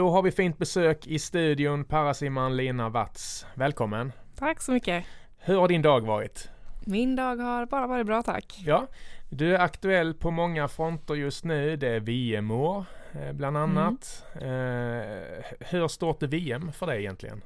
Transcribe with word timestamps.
Då 0.00 0.10
har 0.10 0.22
vi 0.22 0.30
fint 0.30 0.58
besök 0.58 1.06
i 1.06 1.18
studion, 1.18 1.84
parasimman 1.84 2.56
Lina 2.56 2.88
Watz. 2.88 3.46
Välkommen! 3.54 4.12
Tack 4.36 4.60
så 4.60 4.72
mycket! 4.72 5.04
Hur 5.38 5.56
har 5.56 5.68
din 5.68 5.82
dag 5.82 6.00
varit? 6.00 6.48
Min 6.86 7.16
dag 7.16 7.36
har 7.36 7.66
bara 7.66 7.86
varit 7.86 8.06
bra 8.06 8.22
tack. 8.22 8.62
Ja, 8.66 8.86
du 9.30 9.54
är 9.54 9.58
aktuell 9.58 10.14
på 10.14 10.30
många 10.30 10.68
fronter 10.68 11.14
just 11.14 11.44
nu. 11.44 11.76
Det 11.76 11.88
är 11.88 12.00
VM-år 12.00 12.84
eh, 13.12 13.32
bland 13.32 13.56
annat. 13.56 14.26
Mm. 14.40 15.42
Hur 15.60 15.88
stort 15.88 16.22
är 16.22 16.26
VM 16.26 16.72
för 16.72 16.86
dig 16.86 17.00
egentligen? 17.00 17.42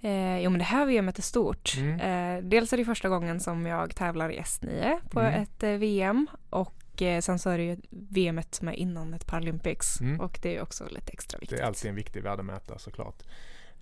Eh, 0.00 0.38
jo 0.38 0.50
men 0.50 0.58
det 0.58 0.64
här 0.64 0.86
VMet 0.86 1.18
är 1.18 1.22
stort. 1.22 1.72
Mm. 1.78 2.00
Eh, 2.00 2.44
dels 2.44 2.72
är 2.72 2.76
det 2.76 2.84
första 2.84 3.08
gången 3.08 3.40
som 3.40 3.66
jag 3.66 3.96
tävlar 3.96 4.32
i 4.32 4.40
S9 4.40 4.98
på 5.10 5.20
mm. 5.20 5.42
ett 5.42 5.62
eh, 5.62 5.70
VM 5.70 6.26
och 6.50 6.83
sen 6.98 7.38
så 7.38 7.50
är 7.50 7.58
det 7.58 7.64
ju 7.64 7.76
VMet 7.90 8.54
som 8.54 8.68
är 8.68 8.72
innan 8.72 9.14
ett 9.14 9.26
Paralympics 9.26 10.00
mm. 10.00 10.20
och 10.20 10.38
det 10.42 10.56
är 10.56 10.62
också 10.62 10.88
lite 10.88 11.12
extra 11.12 11.38
viktigt. 11.38 11.58
Det 11.58 11.62
är 11.62 11.66
alltid 11.66 11.88
en 11.88 11.94
viktig 11.94 12.22
värdemätare 12.22 12.78
såklart. 12.78 13.22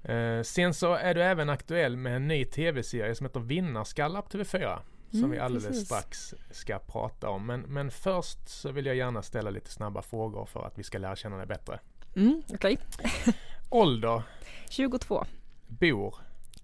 Eh, 0.02 0.42
sen 0.42 0.74
så 0.74 0.95
är 0.95 1.14
du 1.14 1.23
även 1.23 1.51
aktuell 1.51 1.96
med 1.96 2.16
en 2.16 2.28
ny 2.28 2.45
tv-serie 2.45 3.14
som 3.14 3.27
heter 3.27 3.40
Vinnarskallar 3.40 4.23
på 4.23 4.28
TV4. 4.28 4.78
Som 5.10 5.18
mm, 5.18 5.30
vi 5.30 5.38
alldeles 5.38 5.66
precis. 5.66 5.87
strax 5.87 6.34
ska 6.51 6.78
prata 6.78 7.28
om. 7.28 7.46
Men, 7.46 7.60
men 7.60 7.90
först 7.90 8.48
så 8.48 8.73
vill 8.73 8.87
jag 8.87 8.96
gärna 8.96 9.23
ställa 9.23 9.51
lite 9.51 9.70
snabba 9.70 10.02
frågor 10.02 10.46
för 10.46 10.66
att 10.66 10.79
vi 10.79 10.82
ska 10.82 10.98
lära 10.98 11.16
känna 11.16 11.37
dig 11.37 11.46
bättre. 11.46 11.80
Mm, 12.16 12.42
Okej. 12.54 12.79
Okay. 12.98 13.34
Ålder? 13.70 14.23
22. 14.68 15.24
Bor? 15.66 16.15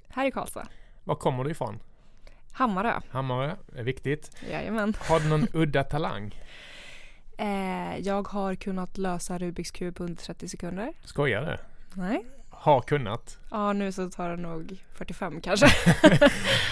Här 0.08 0.26
i 0.26 0.30
Karlstad. 0.30 0.68
Var 1.04 1.14
kommer 1.14 1.44
du 1.44 1.50
ifrån? 1.50 1.80
Hammarö. 2.58 3.00
Hammarö, 3.10 3.54
är 3.76 3.82
viktigt. 3.82 4.36
Jajamän. 4.50 4.94
Har 5.00 5.20
du 5.20 5.28
någon 5.28 5.46
udda 5.52 5.84
talang? 5.84 6.40
Eh, 7.38 7.98
jag 7.98 8.28
har 8.28 8.54
kunnat 8.54 8.98
lösa 8.98 9.38
Rubiks 9.38 9.70
kub 9.70 9.96
på 9.96 10.04
under 10.04 10.22
30 10.22 10.48
sekunder. 10.48 10.92
Skojar 11.04 11.42
du? 11.42 11.56
Nej. 12.00 12.24
Har 12.50 12.80
kunnat? 12.80 13.38
Ja, 13.50 13.72
nu 13.72 13.92
så 13.92 14.10
tar 14.10 14.30
det 14.30 14.36
nog 14.36 14.84
45 14.94 15.40
kanske. 15.40 15.66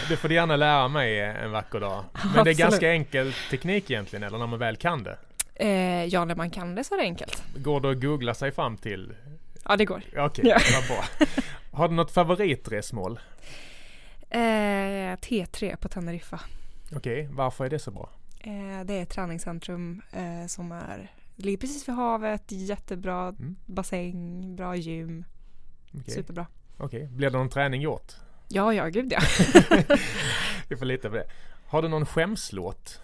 det 0.09 0.17
får 0.17 0.29
du 0.29 0.35
gärna 0.35 0.57
lära 0.57 0.89
mig 0.89 1.21
en 1.21 1.51
vacker 1.51 1.81
dag. 1.81 2.05
Men 2.13 2.23
Absolut. 2.23 2.45
det 2.45 2.51
är 2.51 2.55
ganska 2.55 2.93
enkel 2.93 3.33
teknik 3.51 3.91
egentligen, 3.91 4.23
eller 4.23 4.39
när 4.39 4.47
man 4.47 4.59
väl 4.59 4.77
kan 4.77 5.05
det? 5.05 5.19
Eh, 5.55 6.05
ja, 6.05 6.25
när 6.25 6.35
man 6.35 6.51
kan 6.51 6.75
det 6.75 6.85
så 6.85 6.95
är 6.95 6.99
det 6.99 7.05
enkelt. 7.05 7.43
Går 7.57 7.81
det 7.81 7.91
att 7.91 8.01
googla 8.01 8.35
sig 8.35 8.53
fram 8.53 8.77
till? 8.77 9.15
Ja, 9.65 9.77
det 9.77 9.85
går. 9.85 10.03
Okej, 10.07 10.25
okay, 10.25 10.45
ja. 10.45 10.59
vad 10.75 10.87
bra. 10.89 11.27
Har 11.73 11.89
du 11.89 11.95
något 11.95 12.11
favoritresmål? 12.11 13.21
Eh, 14.37 15.17
T3 15.17 15.77
på 15.77 15.89
Teneriffa. 15.89 16.41
Okej, 16.87 16.97
okay, 16.97 17.37
varför 17.37 17.65
är 17.65 17.71
det 17.71 17.79
så 17.79 17.91
bra? 17.91 18.11
Eh, 18.41 18.85
det 18.85 18.95
är 18.95 19.03
ett 19.03 19.11
träningscentrum 19.11 20.03
eh, 20.13 20.47
som 20.47 20.73
är, 20.73 21.13
ligger 21.37 21.59
precis 21.59 21.89
vid 21.89 21.95
havet, 21.95 22.43
jättebra 22.47 23.29
mm. 23.29 23.57
bassäng, 23.67 24.57
bra 24.57 24.77
gym. 24.77 25.25
Okay. 25.93 26.15
Superbra. 26.15 26.47
Okej, 26.77 27.03
okay. 27.03 27.17
blir 27.17 27.31
det 27.31 27.39
någon 27.39 27.49
träning 27.49 27.83
gjort? 27.83 28.13
Ja, 28.49 28.75
ja, 28.75 28.87
gud 28.87 29.13
ja. 29.13 29.21
Vi 30.69 30.77
får 30.77 30.85
lita 30.85 31.09
på 31.09 31.15
det. 31.15 31.27
Har 31.67 31.83
du 31.83 31.89
någon 31.89 32.07
skämslåt? 32.07 33.01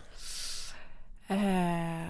Uh, 1.30 2.06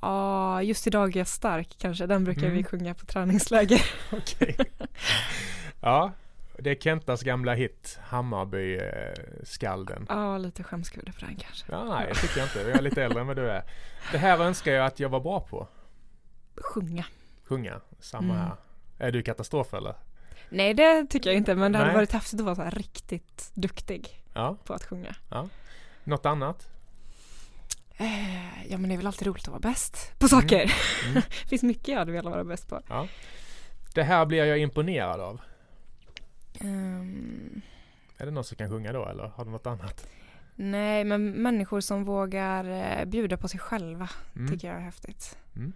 ja, 0.00 0.62
just 0.62 0.86
idag 0.86 1.16
är 1.16 1.20
jag 1.20 1.28
stark 1.28 1.76
kanske. 1.78 2.06
Den 2.06 2.24
brukar 2.24 2.42
mm. 2.42 2.56
vi 2.56 2.64
sjunga 2.64 2.94
på 2.94 3.06
träningsläger. 3.06 3.82
Okej. 4.12 4.56
Ja, 5.80 6.12
det 6.60 6.70
är 6.70 6.74
Kentas 6.74 7.22
gamla 7.22 7.54
hit, 7.54 7.98
Hammarby-skalden. 8.02 10.06
Ja, 10.08 10.38
lite 10.38 10.62
skämskudde 10.62 11.12
för 11.12 11.26
den 11.26 11.36
kanske. 11.36 11.72
Ja, 11.72 11.84
nej, 11.84 12.06
det 12.08 12.14
tycker 12.14 12.38
jag 12.38 12.46
inte. 12.46 12.60
Jag 12.60 12.78
är 12.78 12.82
lite 12.82 13.02
äldre 13.02 13.20
än 13.20 13.26
vad 13.26 13.36
du 13.36 13.50
är. 13.50 13.64
Det 14.12 14.18
här 14.18 14.38
önskar 14.38 14.72
jag 14.72 14.86
att 14.86 15.00
jag 15.00 15.08
var 15.08 15.20
bra 15.20 15.40
på. 15.40 15.68
Sjunga. 16.56 17.04
Sjunga, 17.44 17.80
samma 18.00 18.34
mm. 18.34 18.36
här. 18.36 18.56
Är 18.98 19.12
du 19.12 19.22
katastrof 19.22 19.74
eller? 19.74 19.94
Nej 20.48 20.74
det 20.74 21.06
tycker 21.06 21.30
jag 21.30 21.36
inte 21.36 21.54
men 21.54 21.72
det 21.72 21.78
Nej. 21.78 21.86
hade 21.86 21.98
varit 21.98 22.12
häftigt 22.12 22.40
att 22.40 22.46
vara 22.46 22.56
så 22.56 22.62
här 22.62 22.70
riktigt 22.70 23.50
duktig 23.54 24.22
ja. 24.34 24.56
på 24.64 24.74
att 24.74 24.84
sjunga. 24.84 25.16
Ja. 25.30 25.48
Något 26.04 26.26
annat? 26.26 26.68
Eh, 27.96 28.70
ja 28.70 28.78
men 28.78 28.88
det 28.88 28.94
är 28.94 28.96
väl 28.96 29.06
alltid 29.06 29.26
roligt 29.26 29.42
att 29.42 29.48
vara 29.48 29.60
bäst 29.60 30.12
på 30.18 30.28
saker. 30.28 30.62
Mm. 30.62 31.10
Mm. 31.10 31.22
det 31.42 31.48
finns 31.48 31.62
mycket 31.62 31.88
jag 31.88 31.98
hade 31.98 32.12
velat 32.12 32.32
vara 32.32 32.44
bäst 32.44 32.68
på. 32.68 32.80
Ja. 32.88 33.08
Det 33.94 34.02
här 34.02 34.26
blir 34.26 34.44
jag 34.44 34.58
imponerad 34.58 35.20
av. 35.20 35.40
Um... 36.60 37.62
Är 38.16 38.26
det 38.26 38.30
någon 38.30 38.44
som 38.44 38.56
kan 38.56 38.70
sjunga 38.70 38.92
då 38.92 39.06
eller 39.06 39.24
har 39.24 39.44
du 39.44 39.50
något 39.50 39.66
annat? 39.66 40.06
Nej 40.54 41.04
men 41.04 41.30
människor 41.30 41.80
som 41.80 42.04
vågar 42.04 42.64
eh, 42.64 43.04
bjuda 43.04 43.36
på 43.36 43.48
sig 43.48 43.60
själva 43.60 44.08
mm. 44.36 44.52
tycker 44.52 44.68
jag 44.68 44.76
är 44.76 44.80
häftigt. 44.80 45.38
Mm. 45.56 45.72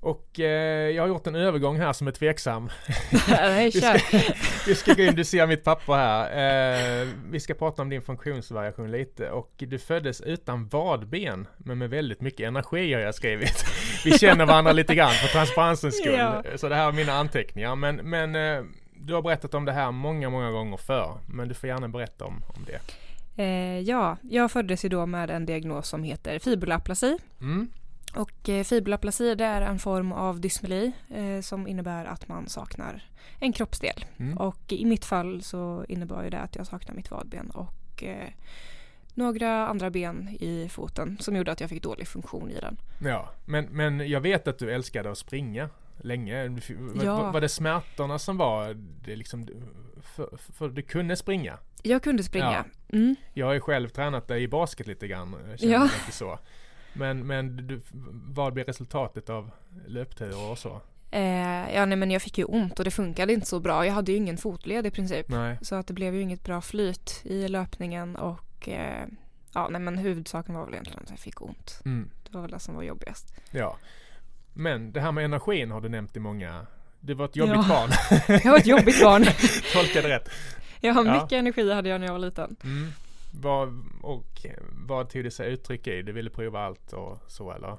Och 0.00 0.40
eh, 0.40 0.90
jag 0.90 1.02
har 1.02 1.08
gjort 1.08 1.26
en 1.26 1.34
övergång 1.34 1.76
här 1.76 1.92
som 1.92 2.06
är 2.06 2.12
tveksam. 2.12 2.70
Nej, 3.28 3.70
vi, 3.74 3.80
ska, 3.80 3.98
vi 4.66 4.74
ska 4.74 4.94
gå 4.94 5.02
in, 5.02 5.14
du 5.14 5.24
ser 5.24 5.46
mitt 5.46 5.64
papper 5.64 5.92
här. 5.92 7.02
Eh, 7.02 7.08
vi 7.30 7.40
ska 7.40 7.54
prata 7.54 7.82
om 7.82 7.88
din 7.88 8.02
funktionsvariation 8.02 8.90
lite 8.90 9.30
och 9.30 9.52
du 9.56 9.78
föddes 9.78 10.20
utan 10.20 10.68
vadben 10.68 11.46
men 11.58 11.78
med 11.78 11.90
väldigt 11.90 12.20
mycket 12.20 12.48
energi 12.48 12.92
har 12.92 13.00
jag 13.00 13.14
skrivit. 13.14 13.64
Vi 14.04 14.18
känner 14.18 14.46
varandra 14.46 14.72
lite 14.72 14.94
grann 14.94 15.12
för 15.12 15.28
transparensens 15.28 15.98
skull. 16.00 16.18
Ja. 16.18 16.42
Så 16.56 16.68
det 16.68 16.74
här 16.74 16.88
är 16.88 16.92
mina 16.92 17.12
anteckningar. 17.12 17.76
Men, 17.76 17.96
men 17.96 18.34
eh, 18.34 18.64
du 19.04 19.14
har 19.14 19.22
berättat 19.22 19.54
om 19.54 19.64
det 19.64 19.72
här 19.72 19.92
många, 19.92 20.30
många 20.30 20.50
gånger 20.50 20.76
förr. 20.76 21.18
Men 21.26 21.48
du 21.48 21.54
får 21.54 21.68
gärna 21.68 21.88
berätta 21.88 22.24
om, 22.24 22.42
om 22.56 22.64
det. 22.66 22.80
Eh, 23.42 23.80
ja, 23.80 24.16
jag 24.22 24.50
föddes 24.50 24.84
ju 24.84 24.88
då 24.88 25.06
med 25.06 25.30
en 25.30 25.46
diagnos 25.46 25.88
som 25.88 26.02
heter 26.02 26.38
fibulaplasi. 26.38 27.18
Mm. 27.40 27.70
Och 28.14 28.48
eh, 28.48 28.64
fibulaplasi 28.64 29.34
det 29.34 29.44
är 29.44 29.60
en 29.60 29.78
form 29.78 30.12
av 30.12 30.40
dysmeli 30.40 30.92
eh, 31.08 31.40
som 31.40 31.66
innebär 31.66 32.04
att 32.04 32.28
man 32.28 32.48
saknar 32.48 33.02
en 33.38 33.52
kroppsdel. 33.52 34.04
Mm. 34.16 34.38
Och 34.38 34.72
i 34.72 34.84
mitt 34.84 35.04
fall 35.04 35.42
så 35.42 35.84
innebar 35.88 36.30
det 36.30 36.38
att 36.38 36.56
jag 36.56 36.66
saknar 36.66 36.94
mitt 36.94 37.10
vadben 37.10 37.50
och 37.50 38.04
eh, 38.04 38.28
några 39.14 39.66
andra 39.66 39.90
ben 39.90 40.28
i 40.40 40.68
foten 40.68 41.16
som 41.20 41.36
gjorde 41.36 41.52
att 41.52 41.60
jag 41.60 41.70
fick 41.70 41.82
dålig 41.82 42.08
funktion 42.08 42.50
i 42.50 42.60
den. 42.60 42.76
Ja, 43.04 43.30
men, 43.44 43.64
men 43.64 44.08
jag 44.08 44.20
vet 44.20 44.48
att 44.48 44.58
du 44.58 44.72
älskade 44.72 45.10
att 45.10 45.18
springa 45.18 45.70
länge. 46.02 46.60
Ja. 47.02 47.30
Var 47.30 47.40
det 47.40 47.48
smärtorna 47.48 48.18
som 48.18 48.36
var 48.36 48.74
det 49.04 49.16
liksom, 49.16 49.48
för, 50.02 50.36
för 50.36 50.68
du 50.68 50.82
kunde 50.82 51.16
springa? 51.16 51.58
Jag 51.82 52.02
kunde 52.02 52.22
springa. 52.22 52.64
Ja. 52.88 52.96
Mm. 52.96 53.16
Jag 53.34 53.46
har 53.46 53.52
ju 53.52 53.60
själv 53.60 53.88
tränat 53.88 54.28
dig 54.28 54.42
i 54.42 54.48
basket 54.48 54.86
lite 54.86 55.08
grann. 55.08 55.36
Ja. 55.58 55.82
Lite 55.82 56.12
så. 56.12 56.38
Men, 56.92 57.26
men 57.26 57.66
du, 57.66 57.80
vad 58.34 58.52
blev 58.52 58.66
resultatet 58.66 59.30
av 59.30 59.50
löpturer 59.86 60.50
och 60.50 60.58
så? 60.58 60.80
Eh, 61.10 61.74
ja 61.74 61.86
nej 61.86 61.96
men 61.96 62.10
jag 62.10 62.22
fick 62.22 62.38
ju 62.38 62.44
ont 62.44 62.78
och 62.78 62.84
det 62.84 62.90
funkade 62.90 63.32
inte 63.32 63.46
så 63.46 63.60
bra. 63.60 63.86
Jag 63.86 63.92
hade 63.92 64.12
ju 64.12 64.18
ingen 64.18 64.36
fotled 64.36 64.86
i 64.86 64.90
princip. 64.90 65.28
Nej. 65.28 65.58
Så 65.62 65.74
att 65.74 65.86
det 65.86 65.92
blev 65.92 66.14
ju 66.14 66.22
inget 66.22 66.44
bra 66.44 66.60
flyt 66.60 67.20
i 67.24 67.48
löpningen 67.48 68.16
och 68.16 68.68
eh, 68.68 69.06
ja 69.54 69.68
nej 69.68 69.80
men 69.80 69.98
huvudsaken 69.98 70.54
var 70.54 70.64
väl 70.64 70.74
egentligen 70.74 71.02
att 71.02 71.10
jag 71.10 71.18
fick 71.18 71.42
ont. 71.42 71.80
Mm. 71.84 72.10
Det 72.24 72.34
var 72.34 72.42
väl 72.42 72.50
det 72.50 72.58
som 72.58 72.74
var 72.74 72.82
jobbigast. 72.82 73.34
Ja. 73.50 73.76
Men 74.52 74.92
det 74.92 75.00
här 75.00 75.12
med 75.12 75.24
energin 75.24 75.70
har 75.70 75.80
du 75.80 75.88
nämnt 75.88 76.16
i 76.16 76.20
många 76.20 76.66
du 77.00 77.14
var 77.14 77.24
ett 77.24 77.36
jobbigt 77.36 77.56
ja. 77.56 77.68
barn. 77.68 77.90
jag 78.44 78.50
var 78.50 78.58
ett 78.58 78.66
jobbigt 78.66 79.02
barn. 79.02 79.24
Tolkade 79.72 80.08
rätt. 80.08 80.28
Ja, 80.80 81.02
mycket 81.02 81.32
ja. 81.32 81.38
energi 81.38 81.72
hade 81.72 81.88
jag 81.88 82.00
när 82.00 82.06
jag 82.06 82.12
var 82.12 82.20
liten. 82.20 82.56
Mm. 82.64 82.88
Vad, 83.40 83.68
och 84.02 84.46
vad 84.72 85.10
tog 85.10 85.24
det 85.24 85.30
sig 85.30 85.52
uttryck 85.52 85.86
i? 85.86 86.02
Du 86.02 86.12
ville 86.12 86.30
prova 86.30 86.60
allt 86.60 86.92
och 86.92 87.18
så 87.28 87.52
eller? 87.52 87.76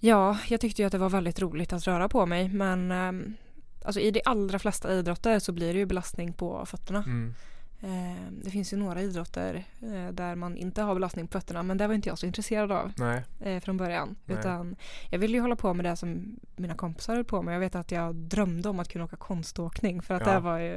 Ja, 0.00 0.38
jag 0.48 0.60
tyckte 0.60 0.82
ju 0.82 0.86
att 0.86 0.92
det 0.92 0.98
var 0.98 1.10
väldigt 1.10 1.40
roligt 1.40 1.72
att 1.72 1.86
röra 1.86 2.08
på 2.08 2.26
mig 2.26 2.48
men 2.48 2.90
um, 2.90 3.36
alltså 3.84 4.00
i 4.00 4.10
de 4.10 4.22
allra 4.24 4.58
flesta 4.58 4.92
idrotter 4.92 5.38
så 5.38 5.52
blir 5.52 5.72
det 5.72 5.78
ju 5.78 5.86
belastning 5.86 6.32
på 6.32 6.66
fötterna. 6.66 6.98
Mm. 7.06 7.34
Eh, 7.84 8.32
det 8.44 8.50
finns 8.50 8.72
ju 8.72 8.76
några 8.76 9.02
idrotter 9.02 9.64
eh, 9.82 10.08
där 10.08 10.34
man 10.34 10.56
inte 10.56 10.82
har 10.82 10.94
belastning 10.94 11.26
på 11.26 11.32
fötterna 11.32 11.62
men 11.62 11.78
det 11.78 11.86
var 11.86 11.94
inte 11.94 12.08
jag 12.08 12.18
så 12.18 12.26
intresserad 12.26 12.72
av 12.72 12.92
Nej. 12.96 13.60
från 13.60 13.76
början. 13.76 14.16
Nej. 14.24 14.38
Utan 14.38 14.76
jag 15.10 15.18
ville 15.18 15.36
ju 15.36 15.40
hålla 15.40 15.56
på 15.56 15.74
med 15.74 15.84
det 15.84 15.96
som 15.96 16.40
mina 16.56 16.74
kompisar 16.74 17.14
höll 17.14 17.24
på 17.24 17.42
med. 17.42 17.54
Jag 17.54 17.60
vet 17.60 17.74
att 17.74 17.90
jag 17.90 18.14
drömde 18.14 18.68
om 18.68 18.80
att 18.80 18.88
kunna 18.88 19.04
åka 19.04 19.16
konståkning 19.16 20.02
för 20.02 20.14
att 20.14 20.26
ja. 20.26 20.32
det 20.32 20.40
var 20.40 20.58
ju 20.58 20.72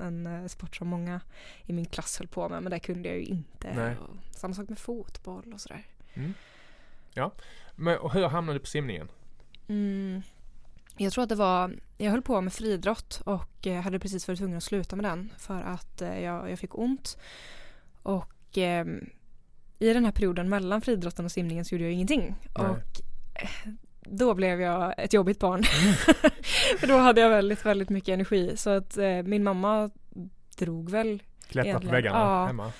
en 0.00 0.48
sport 0.48 0.76
som 0.76 0.88
många 0.88 1.20
i 1.62 1.72
min 1.72 1.86
klass 1.86 2.18
höll 2.18 2.28
på 2.28 2.48
med 2.48 2.62
men 2.62 2.70
det 2.70 2.78
kunde 2.78 3.08
jag 3.08 3.18
ju 3.18 3.24
inte. 3.24 3.96
samma 4.30 4.54
sak 4.54 4.68
med 4.68 4.78
fotboll 4.78 5.52
och 5.52 5.60
sådär. 5.60 5.86
Mm. 6.14 6.34
Ja, 7.12 7.32
men 7.74 7.98
hur 8.12 8.28
hamnade 8.28 8.58
du 8.58 8.60
på 8.60 8.66
simningen? 8.66 9.08
Mm. 9.68 10.22
Jag 10.98 11.12
tror 11.12 11.22
att 11.22 11.28
det 11.28 11.34
var, 11.34 11.76
jag 11.98 12.10
höll 12.10 12.22
på 12.22 12.40
med 12.40 12.52
friidrott 12.52 13.20
och 13.24 13.66
eh, 13.66 13.80
hade 13.80 13.98
precis 13.98 14.28
varit 14.28 14.38
tvungen 14.38 14.56
att 14.56 14.64
sluta 14.64 14.96
med 14.96 15.04
den 15.04 15.32
för 15.38 15.62
att 15.62 16.02
eh, 16.02 16.20
jag, 16.20 16.50
jag 16.50 16.58
fick 16.58 16.78
ont. 16.78 17.18
Och 18.02 18.58
eh, 18.58 18.86
i 19.78 19.92
den 19.92 20.04
här 20.04 20.12
perioden 20.12 20.48
mellan 20.48 20.80
friidrotten 20.80 21.24
och 21.24 21.32
simningen 21.32 21.64
så 21.64 21.74
gjorde 21.74 21.84
jag 21.84 21.92
ingenting. 21.92 22.34
Nej. 22.58 22.66
Och 22.66 23.00
eh, 23.42 23.70
då 24.00 24.34
blev 24.34 24.60
jag 24.60 24.94
ett 24.98 25.12
jobbigt 25.12 25.38
barn. 25.38 25.64
Mm. 25.82 25.94
för 26.78 26.86
då 26.86 26.98
hade 26.98 27.20
jag 27.20 27.30
väldigt, 27.30 27.66
väldigt 27.66 27.88
mycket 27.88 28.12
energi. 28.12 28.56
Så 28.56 28.70
att 28.70 28.98
eh, 28.98 29.22
min 29.22 29.44
mamma 29.44 29.90
drog 30.56 30.90
väl 30.90 31.22
Klättra 31.48 31.80
på 31.80 31.88
väggarna 31.88 32.18
ja. 32.18 32.46
hemma. 32.46 32.72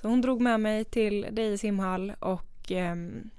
Så 0.00 0.08
hon 0.08 0.20
drog 0.20 0.40
med 0.40 0.60
mig 0.60 0.84
till 0.84 1.26
dig 1.30 1.52
i 1.52 1.58
simhall 1.58 2.12
och 2.18 2.72
ehm, 2.72 3.30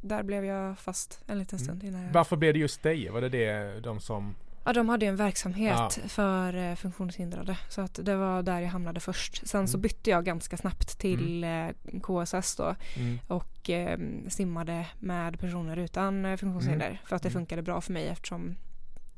där 0.00 0.22
blev 0.22 0.44
jag 0.44 0.78
fast 0.78 1.20
en 1.26 1.38
liten 1.38 1.58
stund 1.58 1.84
innan 1.84 2.02
jag... 2.02 2.12
Varför 2.12 2.36
blev 2.36 2.52
det 2.52 2.58
just 2.58 2.82
dig? 2.82 3.08
Var 3.08 3.20
det 3.20 3.28
det 3.28 3.80
de 3.80 4.00
som 4.00 4.34
Ja, 4.66 4.72
de 4.72 4.88
hade 4.88 5.04
ju 5.04 5.08
en 5.08 5.16
verksamhet 5.16 5.98
ja. 6.02 6.08
för 6.08 6.56
eh, 6.56 6.74
funktionshindrade. 6.74 7.58
Så 7.68 7.80
att 7.80 7.98
det 8.02 8.16
var 8.16 8.42
där 8.42 8.60
jag 8.60 8.68
hamnade 8.68 9.00
först. 9.00 9.48
Sen 9.48 9.58
mm. 9.58 9.68
så 9.68 9.78
bytte 9.78 10.10
jag 10.10 10.24
ganska 10.24 10.56
snabbt 10.56 10.98
till 10.98 11.44
mm. 11.44 11.74
Eh, 11.86 12.00
KSS 12.00 12.56
då. 12.56 12.74
Mm. 12.96 13.18
Och 13.26 13.70
eh, 13.70 13.98
simmade 14.28 14.86
med 14.98 15.40
personer 15.40 15.76
utan 15.76 16.24
eh, 16.24 16.36
funktionshinder. 16.36 16.86
Mm. 16.86 16.98
För 17.04 17.16
att 17.16 17.22
det 17.22 17.28
mm. 17.28 17.40
funkade 17.40 17.62
bra 17.62 17.80
för 17.80 17.92
mig 17.92 18.08
eftersom 18.08 18.56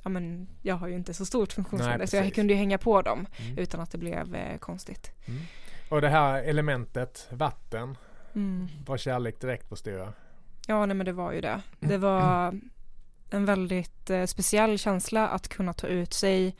ja, 0.02 0.08
men 0.08 0.48
jag 0.62 0.74
har 0.74 0.88
ju 0.88 0.94
inte 0.94 1.14
så 1.14 1.26
stort 1.26 1.52
funktionshinder. 1.52 2.06
så 2.06 2.16
jag 2.16 2.34
kunde 2.34 2.52
ju 2.52 2.58
hänga 2.58 2.78
på 2.78 3.02
dem 3.02 3.26
mm. 3.36 3.58
utan 3.58 3.80
att 3.80 3.90
det 3.90 3.98
blev 3.98 4.58
konstigt. 4.58 5.12
Och 5.88 6.00
det 6.00 6.08
här 6.08 6.42
elementet 6.42 7.28
vatten 7.30 7.96
var 8.86 8.96
kärlek 8.96 9.40
direkt 9.40 9.68
förstår 9.68 9.92
jag. 9.92 10.12
Ja, 10.70 10.86
nej 10.86 10.96
men 10.96 11.06
det 11.06 11.12
var 11.12 11.32
ju 11.32 11.40
det. 11.40 11.62
Det 11.80 11.98
var 11.98 12.60
en 13.30 13.44
väldigt 13.44 14.10
eh, 14.10 14.24
speciell 14.24 14.78
känsla 14.78 15.28
att 15.28 15.48
kunna 15.48 15.72
ta 15.72 15.86
ut 15.86 16.12
sig 16.12 16.56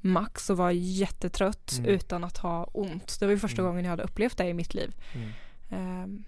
max 0.00 0.50
och 0.50 0.56
vara 0.56 0.72
jättetrött 0.72 1.72
mm. 1.78 1.90
utan 1.90 2.24
att 2.24 2.36
ha 2.36 2.64
ont. 2.64 3.16
Det 3.20 3.26
var 3.26 3.32
ju 3.32 3.38
första 3.38 3.62
mm. 3.62 3.70
gången 3.70 3.84
jag 3.84 3.90
hade 3.90 4.02
upplevt 4.02 4.38
det 4.38 4.48
i 4.48 4.54
mitt 4.54 4.74
liv. 4.74 4.94
Mm. 5.14 6.02
Um, 6.02 6.24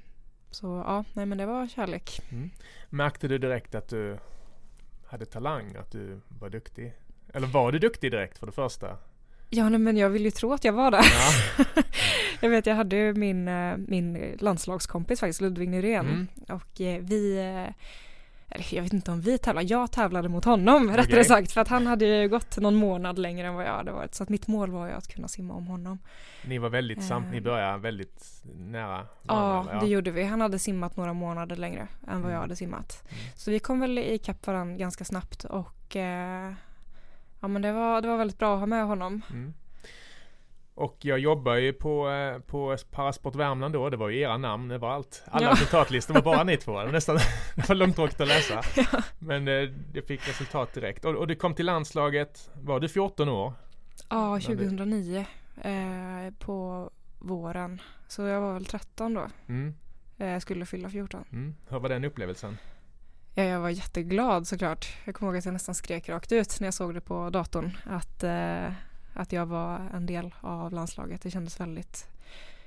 så 0.50 0.66
ja, 0.86 1.04
nej 1.12 1.26
men 1.26 1.38
det 1.38 1.46
var 1.46 1.66
kärlek. 1.66 2.20
Mm. 2.30 2.50
Märkte 2.88 3.28
du 3.28 3.38
direkt 3.38 3.74
att 3.74 3.88
du 3.88 4.18
hade 5.06 5.26
talang, 5.26 5.76
att 5.76 5.92
du 5.92 6.20
var 6.28 6.50
duktig? 6.50 6.94
Eller 7.34 7.46
var 7.46 7.72
du 7.72 7.78
duktig 7.78 8.10
direkt 8.10 8.38
för 8.38 8.46
det 8.46 8.52
första? 8.52 8.96
Ja, 9.50 9.68
nej, 9.68 9.78
men 9.78 9.96
jag 9.96 10.10
vill 10.10 10.24
ju 10.24 10.30
tro 10.30 10.52
att 10.52 10.64
jag 10.64 10.72
var 10.72 10.90
det. 10.90 11.00
Ja. 11.56 11.82
jag 12.40 12.50
vet, 12.50 12.66
jag 12.66 12.74
hade 12.74 12.96
ju 12.96 13.14
min, 13.14 13.48
eh, 13.48 13.76
min 13.76 14.36
landslagskompis 14.40 15.20
faktiskt, 15.20 15.40
Ludvig 15.40 15.68
Nyrén. 15.68 16.06
Mm. 16.06 16.28
Och 16.48 16.80
eh, 16.80 17.00
vi 17.02 17.38
eller 18.50 18.74
jag 18.74 18.82
vet 18.82 18.92
inte 18.92 19.10
om 19.10 19.20
vi 19.20 19.38
tävlade, 19.38 19.66
jag 19.66 19.92
tävlade 19.92 20.28
mot 20.28 20.44
honom 20.44 20.84
okay. 20.84 20.96
rättare 21.04 21.24
sagt 21.24 21.52
för 21.52 21.60
att 21.60 21.68
han 21.68 21.86
hade 21.86 22.06
ju 22.06 22.28
gått 22.28 22.58
någon 22.58 22.74
månad 22.74 23.18
längre 23.18 23.46
än 23.46 23.54
vad 23.54 23.64
jag 23.64 23.72
hade 23.72 23.92
varit 23.92 24.14
så 24.14 24.22
att 24.22 24.28
mitt 24.28 24.46
mål 24.46 24.70
var 24.70 24.86
ju 24.86 24.92
att 24.92 25.08
kunna 25.14 25.28
simma 25.28 25.54
om 25.54 25.66
honom. 25.66 25.98
Ni 26.46 26.58
var 26.58 26.68
väldigt 26.68 27.04
samt, 27.04 27.30
ni 27.30 27.36
eh. 27.36 27.42
började 27.42 27.78
väldigt 27.78 28.42
nära 28.56 29.06
varandra, 29.22 29.72
ja, 29.74 29.80
det 29.80 29.86
gjorde 29.86 30.10
vi. 30.10 30.24
Han 30.24 30.40
hade 30.40 30.58
simmat 30.58 30.96
några 30.96 31.12
månader 31.12 31.56
längre 31.56 31.80
än 31.80 31.88
vad 32.06 32.16
mm. 32.16 32.30
jag 32.30 32.40
hade 32.40 32.56
simmat. 32.56 33.02
Mm. 33.08 33.22
Så 33.36 33.50
vi 33.50 33.58
kom 33.58 33.80
väl 33.80 33.98
ikapp 33.98 34.46
varandra 34.46 34.76
ganska 34.76 35.04
snabbt 35.04 35.44
och 35.44 35.96
eh, 35.96 36.52
ja 37.40 37.48
men 37.48 37.62
det 37.62 37.72
var, 37.72 38.02
det 38.02 38.08
var 38.08 38.16
väldigt 38.16 38.38
bra 38.38 38.54
att 38.54 38.60
ha 38.60 38.66
med 38.66 38.86
honom. 38.86 39.22
Mm. 39.30 39.54
Och 40.74 40.96
jag 41.00 41.18
jobbar 41.18 41.54
ju 41.54 41.72
på, 41.72 42.10
eh, 42.10 42.38
på 42.38 42.76
Parasport 42.90 43.34
Värmland 43.34 43.74
då, 43.74 43.90
det 43.90 43.96
var 43.96 44.08
ju 44.08 44.20
era 44.20 44.36
namn 44.36 44.70
överallt. 44.70 45.22
Alla 45.26 45.46
ja. 45.46 45.52
resultatlistor 45.52 46.14
var 46.14 46.22
bara 46.22 46.44
ni 46.44 46.56
två, 46.64 46.78
det 46.78 46.84
var 46.84 46.92
nästan 46.92 47.16
det 47.56 47.68
var 47.68 47.76
långtråkigt 47.76 48.20
att 48.20 48.28
läsa. 48.28 48.62
Ja. 48.76 49.02
Men 49.18 49.48
eh, 49.48 49.62
det 49.92 50.02
fick 50.02 50.28
resultat 50.28 50.74
direkt. 50.74 51.04
Och, 51.04 51.14
och 51.14 51.26
du 51.26 51.34
kom 51.34 51.54
till 51.54 51.66
landslaget, 51.66 52.50
var 52.54 52.80
du 52.80 52.88
14 52.88 53.28
år? 53.28 53.52
Ja, 54.08 54.40
2009 54.40 55.26
eh, 55.62 56.34
på 56.38 56.90
våren. 57.18 57.80
Så 58.08 58.22
jag 58.22 58.40
var 58.40 58.52
väl 58.52 58.64
13 58.64 59.14
då. 59.14 59.26
Mm. 59.48 59.74
Jag 60.16 60.32
eh, 60.32 60.38
skulle 60.38 60.66
fylla 60.66 60.90
14. 60.90 61.24
Mm. 61.32 61.54
Hur 61.68 61.78
var 61.78 61.88
den 61.88 62.04
upplevelsen? 62.04 62.58
Ja, 63.38 63.44
jag 63.44 63.60
var 63.60 63.68
jätteglad 63.68 64.46
såklart. 64.46 64.86
Jag 65.04 65.14
kommer 65.14 65.32
ihåg 65.32 65.38
att 65.38 65.44
jag 65.44 65.52
nästan 65.52 65.74
skrek 65.74 66.08
rakt 66.08 66.32
ut 66.32 66.60
när 66.60 66.66
jag 66.66 66.74
såg 66.74 66.94
det 66.94 67.00
på 67.00 67.30
datorn. 67.30 67.76
Att 67.84 68.24
eh, 68.24 68.72
att 69.14 69.32
jag 69.32 69.46
var 69.46 69.90
en 69.94 70.06
del 70.06 70.34
av 70.40 70.72
landslaget. 70.72 71.22
Det 71.22 71.30
kändes 71.30 71.60
väldigt 71.60 72.06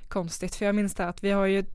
konstigt. 0.08 0.56
För 0.56 0.66
jag 0.66 0.76
minns 0.76 0.94
det 0.94 1.08
att 1.08 1.24
vi 1.24 1.32
har 1.32 1.46
ju 1.46 1.66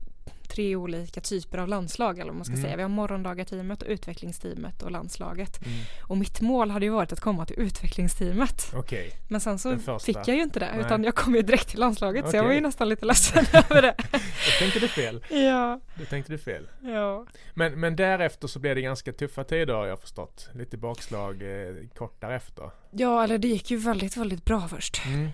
tre 0.57 0.75
olika 0.75 1.21
typer 1.21 1.57
av 1.57 1.67
landslag 1.67 2.19
eller 2.19 2.31
vad 2.31 2.35
man 2.35 2.45
ska 2.45 2.53
mm. 2.53 2.63
säga. 2.63 2.75
Vi 2.75 2.81
har 2.81 2.89
morgondagarteamet, 2.89 3.83
utvecklingsteamet 3.83 4.83
och 4.83 4.91
landslaget. 4.91 5.65
Mm. 5.65 5.79
Och 6.03 6.17
mitt 6.17 6.41
mål 6.41 6.71
hade 6.71 6.85
ju 6.85 6.91
varit 6.91 7.13
att 7.13 7.19
komma 7.19 7.45
till 7.45 7.59
utvecklingsteamet. 7.59 8.73
Okay. 8.73 9.11
Men 9.27 9.41
sen 9.41 9.59
så 9.59 9.99
fick 9.99 10.17
jag 10.17 10.35
ju 10.35 10.41
inte 10.41 10.59
det 10.59 10.71
Nej. 10.75 10.85
utan 10.85 11.03
jag 11.03 11.15
kom 11.15 11.35
ju 11.35 11.41
direkt 11.41 11.69
till 11.69 11.79
landslaget 11.79 12.21
okay. 12.21 12.31
så 12.31 12.37
jag 12.37 12.43
var 12.43 12.51
ju 12.51 12.61
nästan 12.61 12.89
lite 12.89 13.05
ledsen 13.05 13.45
över 13.69 13.81
det. 13.81 13.95
Då 14.11 14.59
tänkte 14.59 14.79
du 14.79 14.87
fel. 14.87 15.25
Ja. 15.29 15.79
Då 15.95 16.05
tänkte 16.05 16.31
du 16.31 16.37
fel. 16.37 16.67
Ja. 16.81 17.25
Men, 17.53 17.79
men 17.79 17.95
därefter 17.95 18.47
så 18.47 18.59
blev 18.59 18.75
det 18.75 18.81
ganska 18.81 19.13
tuffa 19.13 19.43
tider 19.43 19.73
har 19.73 19.85
jag 19.85 19.99
förstått. 19.99 20.49
Lite 20.53 20.77
bakslag 20.77 21.41
eh, 21.41 21.75
kort 21.95 22.21
därefter. 22.21 22.71
Ja, 22.91 23.23
eller 23.23 23.37
det 23.37 23.47
gick 23.47 23.71
ju 23.71 23.77
väldigt, 23.77 24.17
väldigt 24.17 24.45
bra 24.45 24.67
först. 24.67 25.01
Mm. 25.05 25.29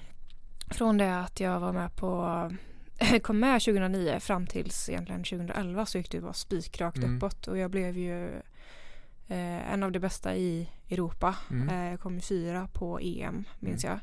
Från 0.70 0.98
det 0.98 1.20
att 1.20 1.40
jag 1.40 1.60
var 1.60 1.74
med 1.74 1.96
på 1.96 2.52
kom 3.22 3.40
med 3.40 3.62
2009 3.62 4.20
fram 4.20 4.48
tills 4.48 4.90
egentligen 4.90 5.24
2011 5.24 5.86
så 5.86 5.98
gick 5.98 6.12
det 6.12 6.22
bara 6.22 6.34
spikrakt 6.34 6.98
mm. 6.98 7.18
uppåt 7.18 7.48
och 7.48 7.58
jag 7.58 7.72
blev 7.72 7.98
ju 7.98 8.28
eh, 9.28 9.74
en 9.74 9.84
av 9.84 9.92
de 9.92 10.00
bästa 10.00 10.36
i 10.36 10.70
Europa. 10.90 11.36
Mm. 11.52 11.70
Eh, 11.70 11.92
jag 11.92 12.00
kom 12.00 12.22
fyra 12.22 12.68
på 12.74 13.00
EM 13.00 13.44
minns 13.60 13.84
mm. 13.84 13.92
jag. 13.92 14.00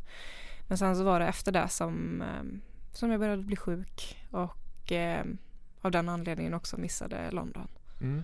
Men 0.69 0.79
sen 0.79 0.97
så 0.97 1.05
var 1.05 1.21
det 1.21 1.27
efter 1.27 1.53
det 1.53 1.69
som, 1.69 2.23
eh, 2.23 2.61
som 2.93 3.11
jag 3.11 3.21
började 3.21 3.43
bli 3.43 3.57
sjuk 3.57 4.19
och 4.31 4.93
eh, 4.93 5.25
av 5.81 5.91
den 5.91 6.09
anledningen 6.09 6.55
också 6.55 6.77
missade 6.77 7.31
London. 7.31 7.69
Mm. 8.01 8.23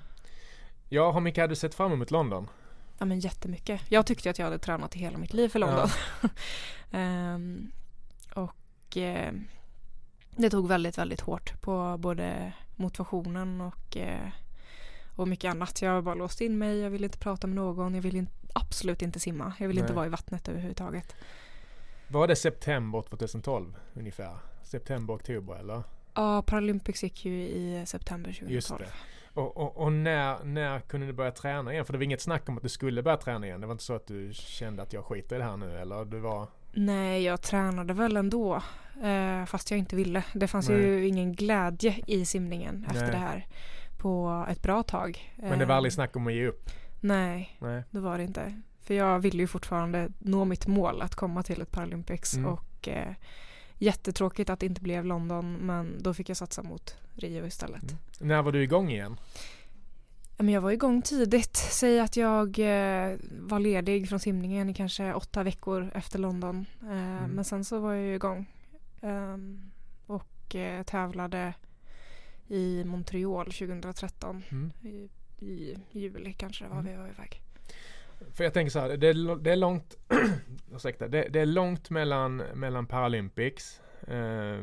Ja, 0.88 1.12
hur 1.12 1.20
mycket 1.20 1.43
hade 1.43 1.52
du 1.52 1.56
sett 1.56 1.75
fram 1.75 1.93
emot 1.93 2.11
London? 2.11 2.49
Ja 2.99 3.05
men 3.05 3.20
jättemycket. 3.20 3.81
Jag 3.88 4.06
tyckte 4.06 4.31
att 4.31 4.38
jag 4.38 4.46
hade 4.46 4.58
tränat 4.58 4.96
i 4.96 4.99
hela 4.99 5.19
mitt 5.19 5.34
liv 5.34 5.49
för 5.49 5.58
London. 5.58 5.88
Ja. 6.90 6.99
um, 7.34 7.73
och 8.34 8.96
eh, 8.96 9.32
det 10.37 10.50
tog 10.50 10.69
väldigt, 10.69 10.99
väldigt 10.99 11.21
hårt 11.21 11.61
på 11.61 11.97
både 11.99 12.53
motivationen 12.77 13.61
och, 13.61 13.97
eh, 13.97 14.29
och 15.17 15.29
mycket 15.29 15.50
annat. 15.50 15.83
Jag 15.83 16.05
bara 16.05 16.15
låst 16.15 16.41
in 16.41 16.59
mig, 16.59 16.79
jag 16.79 16.91
ville 16.91 17.06
inte 17.06 17.19
prata 17.19 17.47
med 17.47 17.56
någon, 17.56 17.94
jag 17.94 18.03
ville 18.03 18.27
absolut 18.53 19.03
inte 19.03 19.21
simma. 19.21 19.53
Jag 19.59 19.69
ville 19.69 19.81
inte 19.81 19.93
vara 19.93 20.06
i 20.06 20.09
vattnet 20.09 20.49
överhuvudtaget. 20.49 21.15
Var 22.09 22.29
det 22.29 22.37
september 22.37 23.03
2012 23.03 23.77
ungefär? 23.94 24.38
September, 24.62 25.15
oktober 25.15 25.55
eller? 25.55 25.83
Ja, 26.15 26.43
Paralympics 26.43 27.03
gick 27.03 27.25
ju 27.25 27.33
i 27.33 27.83
september 27.87 28.31
2012. 28.31 28.55
Just 28.55 28.79
det. 28.79 28.87
Och, 29.41 29.56
och, 29.56 29.77
och, 29.77 29.93
när, 29.93 30.44
när 30.44 30.81
kunde 30.81 31.06
du 31.06 31.12
börja 31.12 31.31
träna 31.31 31.73
igen? 31.73 31.85
För 31.85 31.93
det 31.93 31.99
var 31.99 32.05
inget 32.05 32.21
snack 32.21 32.49
om 32.49 32.56
att 32.56 32.62
du 32.62 32.69
skulle 32.69 33.03
börja 33.03 33.17
träna 33.17 33.47
igen. 33.47 33.61
Det 33.61 33.67
var 33.67 33.75
inte 33.75 33.85
så 33.85 33.94
att 33.94 34.06
du 34.06 34.31
kände 34.35 34.83
att 34.83 34.93
jag 34.93 35.05
skiter 35.05 35.37
i 35.37 35.38
det 35.38 35.44
här 35.44 35.56
nu 35.56 35.79
eller? 35.79 36.05
Du 36.05 36.19
var... 36.19 36.47
Nej, 36.76 37.23
jag 37.23 37.43
tränade 37.43 37.94
väl 37.94 38.17
ändå. 38.17 38.62
Eh, 39.02 39.44
fast 39.44 39.70
jag 39.70 39.78
inte 39.78 39.96
ville. 39.96 40.25
Det 40.32 40.49
fanns 40.49 40.69
Nej. 40.69 40.78
ju 40.78 41.08
ingen 41.08 41.32
glädje 41.32 42.00
i 42.06 42.25
simningen 42.25 42.84
efter 42.88 43.02
Nej. 43.02 43.11
det 43.11 43.17
här 43.17 43.46
på 43.96 44.46
ett 44.50 44.62
bra 44.62 44.82
tag. 44.82 45.34
Men 45.37 45.58
det 45.58 45.64
var 45.64 45.75
aldrig 45.75 45.93
eh, 45.93 45.94
snack 45.94 46.17
om 46.17 46.26
att 46.26 46.32
ge 46.32 46.46
upp? 46.46 46.70
Nej, 47.00 47.56
Nej, 47.58 47.83
det 47.90 48.00
var 48.00 48.18
det 48.18 48.25
inte. 48.25 48.61
För 48.80 48.95
jag 48.95 49.18
ville 49.18 49.42
ju 49.42 49.47
fortfarande 49.47 50.09
nå 50.18 50.45
mitt 50.45 50.66
mål 50.66 51.02
att 51.02 51.14
komma 51.14 51.42
till 51.42 51.62
ett 51.62 51.71
Paralympics 51.71 52.35
mm. 52.35 52.52
och 52.52 52.88
eh, 52.88 53.14
jättetråkigt 53.78 54.50
att 54.50 54.61
det 54.61 54.66
inte 54.66 54.80
blev 54.80 55.04
London 55.04 55.54
men 55.54 56.02
då 56.02 56.14
fick 56.14 56.28
jag 56.28 56.37
satsa 56.37 56.62
mot 56.62 56.97
Rio 57.14 57.47
istället. 57.47 57.83
Mm. 57.83 57.99
När 58.21 58.42
var 58.42 58.52
du 58.52 58.62
igång 58.62 58.90
igen? 58.90 59.16
Men 60.38 60.49
jag 60.49 60.61
var 60.61 60.71
igång 60.71 61.02
tidigt. 61.02 61.57
Säg 61.57 62.00
att 62.00 62.16
jag 62.16 62.59
eh, 62.59 63.16
var 63.31 63.59
ledig 63.59 64.09
från 64.09 64.21
simningen 64.21 64.71
i 64.71 64.75
kanske 64.75 65.14
åtta 65.14 65.43
veckor 65.43 65.90
efter 65.95 66.19
London. 66.19 66.66
Eh, 66.83 67.19
mm. 67.19 67.31
Men 67.31 67.45
sen 67.45 67.64
så 67.64 67.78
var 67.78 67.95
jag 67.95 68.14
igång. 68.14 68.47
Eh, 69.00 69.37
och 70.07 70.55
eh, 70.55 70.83
tävlade 70.83 71.55
i 72.49 72.85
Montreal 72.85 73.47
2013. 73.47 74.43
Mm. 74.49 74.73
I, 74.83 75.09
I, 75.45 75.78
juli 75.90 76.33
kanske 76.33 76.69
var 76.69 76.81
mm. 76.81 76.93
vi 76.93 76.99
var 76.99 77.09
iväg. 77.09 77.43
För 78.33 78.45
jag 78.45 78.55
tänker 78.55 78.71
så 78.71 78.78
här, 78.78 78.97
det 78.97 79.09
är, 79.09 79.37
det 79.37 79.52
är 79.52 79.57
långt 79.57 79.97
ursäkta, 80.75 81.09
det, 81.09 81.28
det, 81.28 81.40
är 81.40 81.47
långt 81.47 81.90
mellan, 81.90 82.37
mellan 82.37 82.87
Paralympics. 82.87 83.81
Eh, 84.09 84.61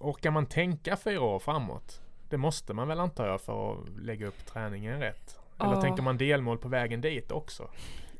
orkar 0.00 0.30
man 0.30 0.46
tänka 0.46 0.96
fyra 0.96 1.20
år 1.20 1.38
framåt? 1.38 2.03
Det 2.28 2.36
måste 2.36 2.74
man 2.74 2.88
väl 2.88 3.00
antar 3.00 3.26
jag 3.26 3.40
för 3.40 3.72
att 3.72 3.88
lägga 3.88 4.26
upp 4.26 4.46
träningen 4.46 5.00
rätt? 5.00 5.38
Eller 5.60 5.74
ja. 5.74 5.80
tänker 5.80 6.02
man 6.02 6.18
delmål 6.18 6.58
på 6.58 6.68
vägen 6.68 7.00
dit 7.00 7.32
också? 7.32 7.68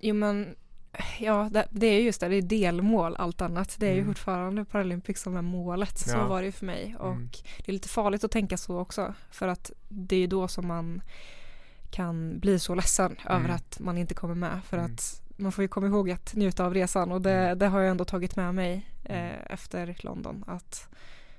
Jo 0.01 0.15
men 0.15 0.57
Ja, 1.19 1.49
det, 1.53 1.67
det, 1.71 1.87
är 1.87 2.01
just 2.01 2.21
det, 2.21 2.29
det 2.29 2.37
är 2.37 2.43
delmål 2.43 3.17
allt 3.17 3.41
annat. 3.41 3.77
Det 3.79 3.87
är 3.87 3.93
mm. 3.93 4.01
ju 4.01 4.07
fortfarande 4.07 4.65
Paralympics 4.65 5.23
som 5.23 5.37
är 5.37 5.43
målet. 5.43 5.99
Så 5.99 6.17
ja. 6.17 6.27
var 6.27 6.41
det 6.41 6.47
ju 6.47 6.53
för 6.53 6.67
mig. 6.67 6.97
Och 6.99 7.13
mm. 7.13 7.31
det 7.59 7.71
är 7.71 7.73
lite 7.73 7.89
farligt 7.89 8.25
att 8.25 8.31
tänka 8.31 8.57
så 8.57 8.79
också. 8.79 9.15
För 9.31 9.49
att 9.49 9.73
det 9.89 10.17
är 10.17 10.29
då 10.29 10.49
som 10.49 10.67
man 10.67 11.03
kan 11.91 12.39
bli 12.39 12.59
så 12.59 12.75
ledsen 12.75 13.17
mm. 13.27 13.43
över 13.43 13.55
att 13.55 13.81
man 13.81 13.99
inte 13.99 14.15
kommer 14.15 14.35
med. 14.35 14.61
För 14.65 14.79
mm. 14.79 14.93
att 14.93 15.23
man 15.37 15.53
får 15.53 15.63
ju 15.63 15.69
komma 15.69 15.87
ihåg 15.87 16.11
att 16.11 16.35
njuta 16.35 16.65
av 16.65 16.75
resan 16.75 17.13
och 17.13 17.23
det, 17.23 17.33
mm. 17.33 17.59
det 17.59 17.67
har 17.67 17.81
jag 17.81 17.91
ändå 17.91 18.05
tagit 18.05 18.37
med 18.37 18.55
mig 18.55 18.91
mm. 19.05 19.27
eh, 19.27 19.39
efter 19.51 19.97
London. 20.01 20.45
Att 20.47 20.89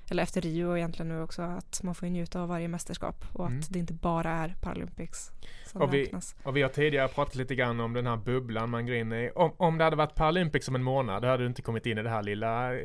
eller 0.08 0.22
efter 0.22 0.40
Rio 0.40 0.76
egentligen 0.76 1.08
nu 1.08 1.22
också, 1.22 1.42
att 1.42 1.80
man 1.82 1.94
får 1.94 2.06
njuta 2.06 2.40
av 2.40 2.48
varje 2.48 2.68
mästerskap 2.68 3.24
och 3.32 3.46
mm. 3.46 3.58
att 3.58 3.72
det 3.72 3.78
inte 3.78 3.92
bara 3.92 4.30
är 4.30 4.54
Paralympics 4.60 5.30
som 5.66 5.82
och 5.82 5.94
vi, 5.94 6.04
räknas. 6.04 6.36
Och 6.42 6.56
vi 6.56 6.62
har 6.62 6.68
tidigare 6.68 7.08
pratat 7.08 7.34
lite 7.34 7.54
grann 7.54 7.80
om 7.80 7.92
den 7.92 8.06
här 8.06 8.16
bubblan 8.16 8.70
man 8.70 8.86
går 8.86 8.94
in 8.94 9.12
i. 9.12 9.30
Om, 9.34 9.52
om 9.56 9.78
det 9.78 9.84
hade 9.84 9.96
varit 9.96 10.14
Paralympics 10.14 10.68
om 10.68 10.74
en 10.74 10.82
månad, 10.82 11.22
då 11.22 11.28
hade 11.28 11.42
du 11.42 11.46
inte 11.46 11.62
kommit 11.62 11.86
in 11.86 11.98
i 11.98 12.02
det 12.02 12.10
här 12.10 12.22
lilla 12.22 12.74
eh, 12.74 12.80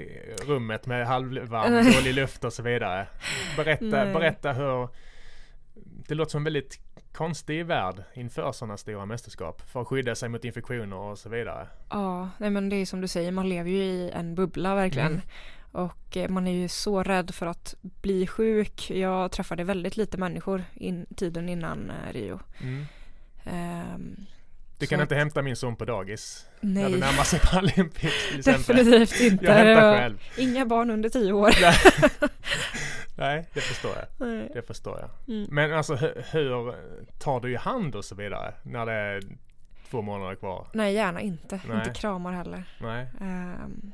rummet 0.47 0.85
med 0.85 1.07
halvvarm, 1.07 1.91
dålig 1.93 2.13
luft 2.13 2.43
och 2.43 2.53
så 2.53 2.63
vidare. 2.63 3.07
Berätta, 3.57 3.89
berätta 3.89 4.53
hur 4.53 4.87
det 6.07 6.15
låter 6.15 6.31
som 6.31 6.39
en 6.39 6.43
väldigt 6.43 6.79
konstig 7.13 7.65
värld 7.65 8.03
inför 8.13 8.51
sådana 8.51 8.77
stora 8.77 9.05
mästerskap. 9.05 9.61
För 9.61 9.81
att 9.81 9.87
skydda 9.87 10.15
sig 10.15 10.29
mot 10.29 10.45
infektioner 10.45 10.97
och 10.97 11.17
så 11.17 11.29
vidare. 11.29 11.67
Ja, 11.89 12.29
nej 12.37 12.49
men 12.49 12.69
det 12.69 12.75
är 12.75 12.85
som 12.85 13.01
du 13.01 13.07
säger, 13.07 13.31
man 13.31 13.49
lever 13.49 13.69
ju 13.69 13.83
i 13.83 14.09
en 14.09 14.35
bubbla 14.35 14.75
verkligen. 14.75 15.11
Mm. 15.11 15.21
Och 15.71 16.17
eh, 16.17 16.29
man 16.29 16.47
är 16.47 16.51
ju 16.51 16.67
så 16.67 17.03
rädd 17.03 17.35
för 17.35 17.45
att 17.45 17.75
bli 17.81 18.27
sjuk. 18.27 18.89
Jag 18.91 19.31
träffade 19.31 19.63
väldigt 19.63 19.97
lite 19.97 20.17
människor 20.17 20.63
in, 20.73 21.05
tiden 21.15 21.49
innan 21.49 21.89
eh, 21.89 22.13
Rio. 22.13 22.39
Mm. 22.61 22.85
Ehm, 23.45 24.15
Du 24.77 24.85
så 24.85 24.89
kan 24.89 24.99
att- 24.99 25.03
inte 25.03 25.15
hämta 25.15 25.41
min 25.41 25.55
son 25.55 25.75
på 25.75 25.85
dagis 25.85 26.45
när 26.61 26.83
det 26.83 26.89
Nej, 26.89 26.99
närmar 26.99 27.23
sig 27.23 27.39
Paralympics 27.39 28.29
till 28.29 28.39
exempel. 28.49 28.75
definitivt 28.77 29.21
inte. 29.31 29.45
Jag 29.45 29.53
hämtar 29.53 29.97
själv. 29.97 30.21
Inga 30.37 30.65
barn 30.65 30.89
under 30.89 31.09
tio 31.09 31.33
år. 31.33 31.51
Nej, 33.17 33.45
det 33.53 33.61
förstår 33.61 33.91
jag. 33.95 34.27
Nej. 34.27 34.49
Det 34.53 34.61
förstår 34.61 34.99
jag. 34.99 35.35
Mm. 35.35 35.47
Men 35.51 35.73
alltså 35.73 35.95
hur, 35.95 36.23
hur 36.31 36.75
tar 37.19 37.39
du 37.39 37.51
i 37.51 37.55
hand 37.55 37.95
och 37.95 38.05
så 38.05 38.15
vidare 38.15 38.53
när 38.63 38.85
det 38.85 38.93
är 38.93 39.21
två 39.89 40.01
månader 40.01 40.35
kvar? 40.35 40.67
Nej, 40.73 40.93
gärna 40.93 41.21
inte. 41.21 41.59
Nej. 41.67 41.77
Inte 41.77 41.99
kramar 41.99 42.31
heller. 42.33 42.63
Nej. 42.81 43.07
Ehm, 43.21 43.91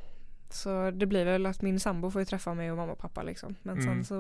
så 0.54 0.92
det 0.92 1.06
blir 1.06 1.25
väl 1.25 1.46
att 1.46 1.62
min 1.62 1.80
sambo 1.80 2.12
får 2.12 2.22
ju 2.22 2.25
träffa 2.25 2.54
mig 2.54 2.72
och 2.72 2.77
mamma 2.77 2.92
och 2.92 3.00
pappa 3.00 3.24
liksom. 3.24 3.56
Men 3.63 3.77
Mm. 3.80 3.86
sen 3.86 4.06
så 4.06 4.16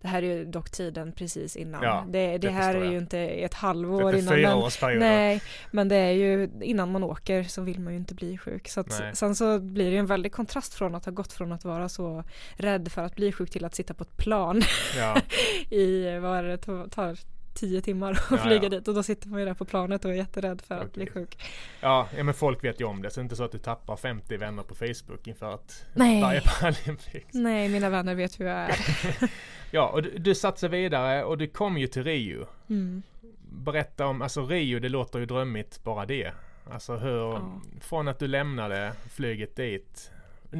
det 0.00 0.08
här 0.08 0.22
är 0.22 0.26
ju 0.36 0.44
dock 0.44 0.70
tiden 0.70 1.12
precis 1.12 1.56
innan. 1.56 1.82
Ja, 1.82 2.04
det, 2.08 2.26
det, 2.26 2.38
det 2.38 2.50
här 2.50 2.74
är 2.74 2.78
jag. 2.84 2.92
ju 2.92 2.98
inte 2.98 3.18
ett 3.20 3.50
Det 3.50 3.56
halvår 3.56 4.12
är 4.12 4.18
innan. 4.18 4.34
fyra 4.34 4.48
Men, 4.48 4.58
årsperioder. 4.58 5.06
nej, 5.06 5.42
men 5.70 5.88
det 5.88 5.96
är 5.96 6.10
ju 6.12 6.50
innan 6.62 6.92
man 6.92 7.02
åker 7.04 7.42
så 7.44 7.62
vill 7.62 7.80
man 7.80 7.92
ju 7.92 7.98
inte 7.98 8.14
bli 8.14 8.38
sjuk. 8.38 8.68
Så 8.68 8.80
att, 8.80 9.16
sen 9.16 9.34
så 9.34 9.58
blir 9.58 9.90
det 9.90 9.96
en 9.96 10.06
väldig 10.06 10.32
kontrast 10.32 10.74
från 10.74 10.94
att 10.94 11.04
ha 11.04 11.12
gått 11.12 11.32
från 11.32 11.52
att 11.52 11.64
vara 11.64 11.88
så 11.88 12.24
rädd 12.56 12.92
för 12.92 13.02
att 13.02 13.16
bli 13.16 13.32
sjuk 13.32 13.50
till 13.50 13.64
att 13.64 13.74
sitta 13.74 13.94
på 13.94 14.02
ett 14.04 14.16
plan 14.16 14.62
Ja, 14.96 15.16
i, 15.76 16.18
vad 16.18 16.44
det, 16.44 16.56
tar 16.90 17.18
tio 17.60 17.80
timmar 17.80 18.10
att 18.12 18.22
Ja, 18.30 18.36
flyga 18.38 18.62
ja. 18.62 18.68
dit 18.68 18.88
och 18.88 18.94
då 18.94 19.02
sitter 19.02 19.28
man 19.28 19.40
ju 19.40 19.46
där 19.46 19.54
på 19.54 19.64
planet 19.64 20.04
och 20.04 20.10
är 20.10 20.14
jätterädd 20.14 20.62
för 20.62 20.74
att 20.74 20.92
bli 20.92 21.06
sjuk. 21.06 21.38
ja, 21.80 22.08
ja, 22.16 22.24
men 22.24 22.34
folk 22.34 22.64
vet 22.64 22.80
ju 22.80 22.84
om 22.84 23.02
det. 23.02 23.10
Så 23.10 23.20
det 23.20 23.22
är 23.22 23.24
inte 23.24 23.36
så 23.36 23.44
att 23.44 23.52
du 23.52 23.58
tappar 23.58 23.96
50 23.96 24.36
vänner 24.36 24.62
på 24.62 24.74
Facebook 24.74 25.26
inför 25.26 25.54
att 25.54 25.84
Nej. 25.94 26.22
varje 26.22 26.40
Paralympics. 26.40 27.26
Nej, 27.34 27.68
mina 27.68 27.90
vänner 27.90 28.14
vet 28.14 28.40
hur 28.40 28.44
jag 28.46 28.56
är. 28.58 28.76
Ja, 29.72 29.88
och 29.88 30.02
du, 30.02 30.18
du 30.18 30.34
satsar 30.34 30.68
vidare 30.68 31.24
och 31.24 31.38
du 31.38 31.46
kom 31.46 31.78
ju 31.78 31.86
till 31.86 32.04
Rio. 32.04 32.46
Mm. 32.68 33.02
Berätta 33.52 34.06
om, 34.06 34.22
alltså 34.22 34.46
Rio, 34.46 34.78
det 34.78 34.88
låter 34.88 35.18
ju 35.18 35.26
drömmigt 35.26 35.84
bara 35.84 36.06
det. 36.06 36.32
Alltså 36.70 36.96
hur, 36.96 37.40
från 37.80 38.08
att 38.08 38.18
du 38.18 38.26
lämnade 38.28 38.92
flyget 39.10 39.56
dit. 39.56 40.10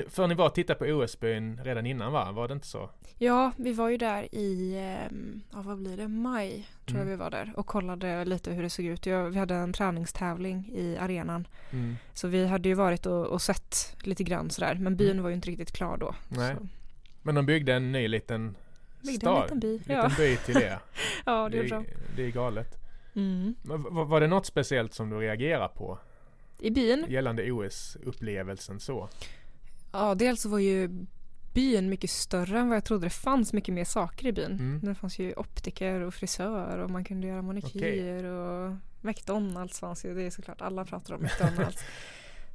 För 0.09 0.27
ni 0.27 0.35
var 0.35 0.47
och 0.47 0.55
tittade 0.55 0.79
på 0.79 0.85
OS-byn 0.85 1.61
redan 1.65 1.87
innan 1.87 2.13
va? 2.13 2.33
Var 2.33 2.49
det 2.49 2.55
inte 2.55 2.67
så? 2.67 2.91
Ja, 3.19 3.53
vi 3.57 3.73
var 3.73 3.89
ju 3.89 3.97
där 3.97 4.35
i, 4.35 4.79
ehm, 4.79 5.41
ja 5.53 5.63
vad 5.63 5.79
blir 5.79 5.97
det, 5.97 6.09
maj 6.09 6.51
tror 6.87 6.99
jag 6.99 7.07
Mm. 7.07 7.09
vi 7.09 7.17
var 7.17 7.31
där 7.31 7.53
och 7.57 7.67
kollade 7.67 8.25
lite 8.25 8.53
hur 8.53 8.63
det 8.63 8.71
såg 8.71 8.85
ut. 8.85 9.07
Jag, 9.07 9.31
vi 9.31 9.39
hade 9.39 9.55
en 9.55 9.73
träningstävling 9.73 10.71
i 10.75 10.97
arenan. 10.97 11.47
Mm. 11.73 11.97
Så 12.15 12.29
vi 12.29 12.47
hade 12.47 12.69
ju 12.69 12.75
varit 12.75 13.07
och, 13.07 13.27
och 13.27 13.43
sett 13.43 13.97
lite 14.03 14.25
grann 14.25 14.51
sådär. 14.51 14.75
Men 14.75 14.97
byn 14.97 15.23
var 15.23 15.29
ju 15.31 15.35
inte 15.35 15.49
riktigt 15.51 15.73
klar 15.73 15.97
då. 15.97 16.15
Nej. 16.29 16.57
Så, 16.57 16.67
Men 17.23 17.35
de 17.35 17.47
byggde 17.47 17.75
en 17.75 17.93
ny 17.93 18.09
liten 18.09 18.57
byggde 19.03 19.21
stad. 19.21 19.37
en 19.37 19.43
liten 19.43 19.61
by. 19.61 19.73
liten 19.79 19.95
Ja, 19.97 20.11
by 20.17 20.37
till 20.37 20.55
det. 20.55 20.81
ja 21.27 21.49
det 21.49 21.59
det, 21.59 21.65
är 21.65 21.69
bra. 21.69 21.85
det 22.17 22.23
är 22.27 22.31
galet. 22.31 22.77
Mm. 23.15 23.55
Men 23.63 23.83
v- 23.83 23.89
var 23.91 24.21
det 24.21 24.27
något 24.27 24.47
speciellt 24.47 24.95
som 24.95 25.11
du 25.11 25.17
reagerar 25.19 25.69
på 25.69 25.99
I 26.61 26.71
byn, 26.71 27.07
gällande 27.09 27.51
OS-upplevelsen 27.53 28.79
så? 28.81 29.09
Ja 29.93 30.15
dels 30.15 30.41
så 30.43 30.49
var 30.49 30.59
ju 30.59 31.07
byn 31.55 31.89
mycket 31.89 32.11
större 32.11 32.59
än 32.59 32.69
vad 32.69 32.77
jag 32.77 32.85
trodde. 32.85 33.07
Det 33.07 33.11
fanns 33.11 33.53
mycket 33.53 33.75
mer 33.75 33.85
saker 33.85 34.27
i 34.27 34.33
byn. 34.33 34.53
Mm. 34.53 34.81
Det 34.83 34.95
fanns 34.95 35.19
ju 35.19 35.35
optiker 35.37 36.01
och 36.01 36.15
frisör 36.15 36.79
och 36.79 36.91
man 36.91 37.05
kunde 37.05 37.27
göra 37.27 37.43
manikyr 37.43 38.25
och 38.25 38.73
McDonalds 39.01 39.81
fanns 39.81 40.05
ju. 40.05 40.15
Det 40.15 40.23
är 40.23 40.31
såklart, 40.31 40.61
alla 40.61 40.85
pratar 40.85 41.15
om 41.15 41.23
McDonalds. 41.23 41.83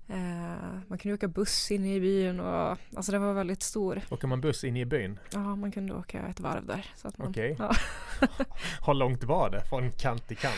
Eh, 0.08 0.80
man 0.88 0.98
kunde 0.98 1.16
åka 1.16 1.28
buss 1.28 1.72
inne 1.72 1.96
i 1.96 2.00
byn 2.00 2.40
och 2.40 2.78
alltså 2.96 3.12
det 3.12 3.20
var 3.20 3.34
väldigt 3.34 3.64
stor. 3.64 4.02
Åker 4.10 4.28
man 4.28 4.42
buss 4.42 4.64
in 4.64 4.78
i 4.78 4.86
byn? 4.86 5.20
Ja, 5.34 5.56
man 5.56 5.72
kunde 5.72 5.94
åka 5.94 6.20
ett 6.28 6.40
varv 6.40 6.66
där. 6.66 6.86
Okej. 7.18 7.56
ja. 7.60 7.76
Hur 8.86 8.94
långt 8.94 9.24
var 9.24 9.50
det 9.50 9.62
från 9.70 9.92
kant 9.92 10.28
till 10.28 10.38
kant? 10.38 10.54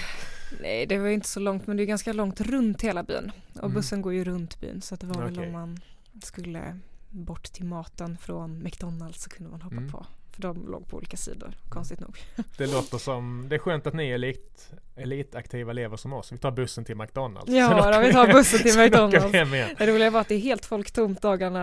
Nej, 0.62 0.86
det 0.86 0.98
var 0.98 1.08
inte 1.08 1.28
så 1.28 1.40
långt 1.40 1.68
men 1.68 1.78
det 1.78 1.84
är 1.84 1.86
ganska 1.86 2.14
långt 2.14 2.42
runt 2.42 2.82
hela 2.82 3.04
byn. 3.04 3.32
Och 3.54 3.60
Mm. 3.64 3.74
bussen 3.74 4.02
går 4.02 4.14
ju 4.14 4.24
runt 4.24 4.60
byn 4.62 4.82
så 4.82 4.94
att 4.94 5.02
det 5.02 5.08
var 5.08 5.22
väl 5.24 5.34
Okej. 5.34 5.46
om 5.48 5.52
man 5.54 5.80
skulle 6.24 6.80
bort 7.10 7.44
till 7.44 7.66
maten 7.66 8.18
från 8.18 8.64
McDonalds 8.64 9.24
så 9.24 9.30
kunde 9.30 9.52
man 9.52 9.62
hoppa 9.62 9.76
Mm. 9.78 9.92
på. 9.92 10.06
För 10.32 10.42
de 10.42 10.68
låg 10.68 10.88
på 10.88 10.98
olika 10.98 11.18
sidor, 11.18 11.54
konstigt 11.70 12.00
nog. 12.00 12.18
Det 12.58 12.68
låter 12.68 12.98
som, 12.98 13.46
det 13.50 13.56
är 13.56 13.60
skönt 13.60 13.88
att 13.88 13.94
ni 13.94 14.10
är 14.10 14.14
elit, 14.16 14.70
elitaktiva 14.96 15.72
elever 15.72 15.98
som 15.98 16.14
oss. 16.14 16.32
Vi 16.32 16.38
tar 16.38 16.52
bussen 16.52 16.86
till 16.86 16.96
McDonalds. 16.96 17.52
Ja, 17.52 17.92
då, 17.94 18.00
vi 18.00 18.14
tar 18.14 18.28
bussen 18.34 18.60
till 18.60 18.78
McDonalds. 18.84 19.32
Det 19.78 19.88
roliga 19.94 20.10
var 20.10 20.22
att 20.22 20.28
det 20.28 20.36
är 20.36 20.40
helt 20.40 20.66
folktomt 20.66 21.22
dagarna 21.22 21.60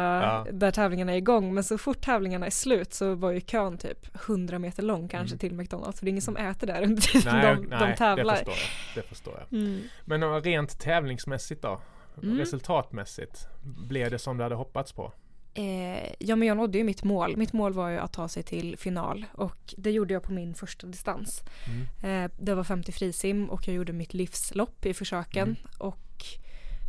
Ja. 0.46 0.52
där 0.52 0.70
tävlingarna 0.70 1.12
är 1.12 1.16
igång 1.16 1.54
men 1.54 1.64
så 1.64 1.78
fort 1.78 2.00
tävlingarna 2.00 2.46
är 2.46 2.50
slut 2.50 2.94
så 2.94 3.14
var 3.14 3.30
ju 3.30 3.40
kön 3.40 3.78
typ 3.78 4.14
100 4.26 4.58
meter 4.58 4.82
lång 4.82 5.08
kanske 5.08 5.32
Mm. 5.34 5.38
till 5.38 5.54
McDonalds 5.54 5.98
för 5.98 6.04
det 6.06 6.08
är 6.08 6.10
ingen 6.10 6.22
som 6.22 6.36
äter 6.36 6.66
där 6.66 6.82
under 6.82 7.02
tiden 7.02 7.34
Nej, 7.34 7.56
de, 7.56 7.62
nej 7.62 7.78
de 7.80 7.86
det 7.90 7.96
tävlar. 7.96 8.34
förstår 8.36 8.54
jag. 8.54 9.02
Det 9.02 9.08
förstår 9.08 9.34
jag. 9.50 9.58
Mm. 9.60 9.80
Men 10.04 10.22
om 10.22 10.40
rent 10.40 10.80
tävlingsmässigt 10.80 11.62
då? 11.62 11.80
Mm. 12.22 12.38
Resultatmässigt? 12.38 13.48
Blev 13.62 14.10
det 14.10 14.18
som 14.18 14.36
du 14.36 14.42
hade 14.42 14.54
hoppats 14.54 14.92
på? 14.92 15.12
Eh, 15.54 16.12
ja 16.18 16.36
men 16.36 16.48
jag 16.48 16.56
nådde 16.56 16.78
ju 16.78 16.84
mitt 16.84 17.04
mål. 17.04 17.36
Mitt 17.36 17.52
mål 17.52 17.72
var 17.72 17.88
ju 17.88 17.98
att 17.98 18.12
ta 18.12 18.28
sig 18.28 18.42
till 18.42 18.76
final 18.78 19.26
och 19.32 19.74
det 19.76 19.90
gjorde 19.90 20.14
jag 20.14 20.22
på 20.22 20.32
min 20.32 20.54
första 20.54 20.86
distans. 20.86 21.42
Mm. 22.02 22.24
Eh, 22.24 22.30
det 22.38 22.54
var 22.54 22.64
50 22.64 22.92
frisim 22.92 23.50
och 23.50 23.68
jag 23.68 23.74
gjorde 23.76 23.92
mitt 23.92 24.14
livslopp 24.14 24.86
i 24.86 24.94
försöken 24.94 25.42
Mm. 25.48 25.56
och 25.78 25.98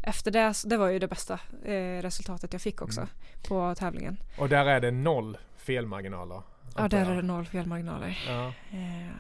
efter 0.04 0.32
det, 0.32 0.54
det 0.66 0.78
var 0.78 0.88
ju 0.88 1.00
det 1.00 1.08
bästa 1.08 1.40
eh, 1.66 2.02
resultatet 2.02 2.54
jag 2.54 2.62
fick 2.62 2.82
också 2.82 3.02
Mm. 3.02 3.12
på 3.48 3.76
tävlingen. 3.76 4.18
Och 4.40 4.50
där 4.50 4.66
är 4.66 4.80
det 4.82 4.92
noll 4.92 5.38
felmarginaler? 5.58 6.42
Ja 6.78 6.88
där 6.88 7.00
jag. 7.00 7.08
är 7.08 7.16
det 7.16 7.22
noll 7.22 7.46
felmarginaler. 7.46 8.18
Ja. 8.28 8.48
Eh, 8.72 9.14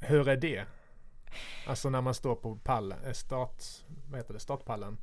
Hur 0.00 0.28
är 0.28 0.36
det? 0.36 0.64
Alltså 1.66 1.90
när 1.90 2.00
man 2.00 2.14
står 2.14 2.34
på 2.34 2.56
pallen, 2.56 2.98
eh, 3.06 3.12
start, 3.12 3.62
vad 4.10 4.20
heter 4.20 4.34
det, 4.34 4.40
startpallen? 4.40 4.96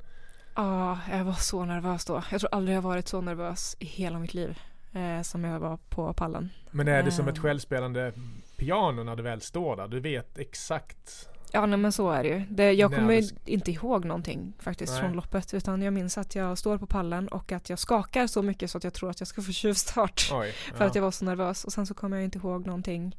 Ja, 0.54 0.98
jag 1.10 1.24
var 1.24 1.32
så 1.32 1.64
nervös 1.64 2.04
då. 2.04 2.22
Jag 2.30 2.40
tror 2.40 2.54
aldrig 2.54 2.76
jag 2.76 2.82
varit 2.82 3.08
så 3.08 3.20
nervös 3.20 3.76
i 3.78 3.84
hela 3.84 4.18
mitt 4.18 4.34
liv 4.34 4.58
eh, 4.92 5.22
som 5.22 5.44
jag 5.44 5.60
var 5.60 5.76
på 5.88 6.12
pallen. 6.12 6.50
Men 6.70 6.88
är 6.88 7.02
det 7.02 7.10
som 7.12 7.28
ett 7.28 7.36
Ehm. 7.36 7.42
självspelande 7.42 8.12
piano 8.56 9.02
när 9.04 9.16
du 9.16 9.22
väl 9.22 9.40
står 9.40 9.76
där? 9.76 9.88
Du 9.88 10.00
vet 10.00 10.38
exakt? 10.38 11.28
Ja, 11.52 11.66
nej, 11.66 11.78
men 11.78 11.92
så 11.92 12.10
är 12.10 12.22
det 12.22 12.28
ju. 12.28 12.44
Det, 12.50 12.72
jag 12.72 12.94
kommer 12.94 13.20
du 13.22 13.28
inte 13.52 13.70
ihåg 13.70 14.04
någonting 14.04 14.52
faktiskt 14.58 14.92
Nej. 14.92 15.00
från 15.02 15.12
loppet 15.12 15.54
utan 15.54 15.82
jag 15.82 15.92
minns 15.92 16.18
att 16.18 16.34
jag 16.34 16.58
står 16.58 16.78
på 16.78 16.86
pallen 16.86 17.28
och 17.28 17.52
att 17.52 17.70
jag 17.70 17.78
skakar 17.78 18.26
så 18.26 18.42
mycket 18.42 18.70
så 18.70 18.78
att 18.78 18.84
jag 18.84 18.94
tror 18.94 19.10
att 19.10 19.20
jag 19.20 19.26
ska 19.28 19.42
få 19.42 19.52
tjuvstart 19.52 20.28
Oj. 20.32 20.52
för 20.74 20.84
att 20.84 20.94
jag 20.94 21.02
var 21.02 21.10
så 21.10 21.24
nervös 21.24 21.64
och 21.64 21.72
sen 21.72 21.86
så 21.86 21.94
kommer 21.94 22.16
jag 22.16 22.24
inte 22.24 22.38
ihåg 22.38 22.66
någonting 22.66 23.16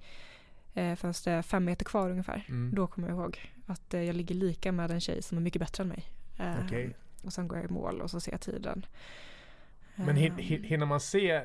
eh, 0.73 0.95
förrän 0.95 1.13
det 1.23 1.31
är 1.31 1.41
fem 1.41 1.65
meter 1.65 1.85
kvar 1.85 2.09
ungefär. 2.09 2.45
Mm. 2.49 2.75
Då 2.75 2.87
kommer 2.87 3.07
jag 3.09 3.17
ihåg 3.17 3.51
att 3.65 3.93
eh, 3.93 4.01
jag 4.01 4.15
ligger 4.15 4.35
lika 4.35 4.71
med 4.71 4.91
en 4.91 5.01
tjej 5.01 5.21
som 5.21 5.37
är 5.37 5.41
mycket 5.41 5.59
bättre 5.59 5.83
än 5.83 5.87
mig. 5.87 6.05
Eh, 6.39 6.65
Okej. 6.65 6.95
Och 7.23 7.33
sen 7.33 7.47
går 7.47 7.57
jag 7.57 7.69
i 7.69 7.73
mål 7.73 8.01
och 8.01 8.11
så 8.11 8.19
ser 8.19 8.31
jag 8.31 8.41
tiden. 8.41 8.85
Men 9.95 10.17
hin- 10.17 10.31
Eh, 10.39 10.45
hin- 10.45 10.63
hinner 10.63 10.85
man 10.85 10.99
se 10.99 11.41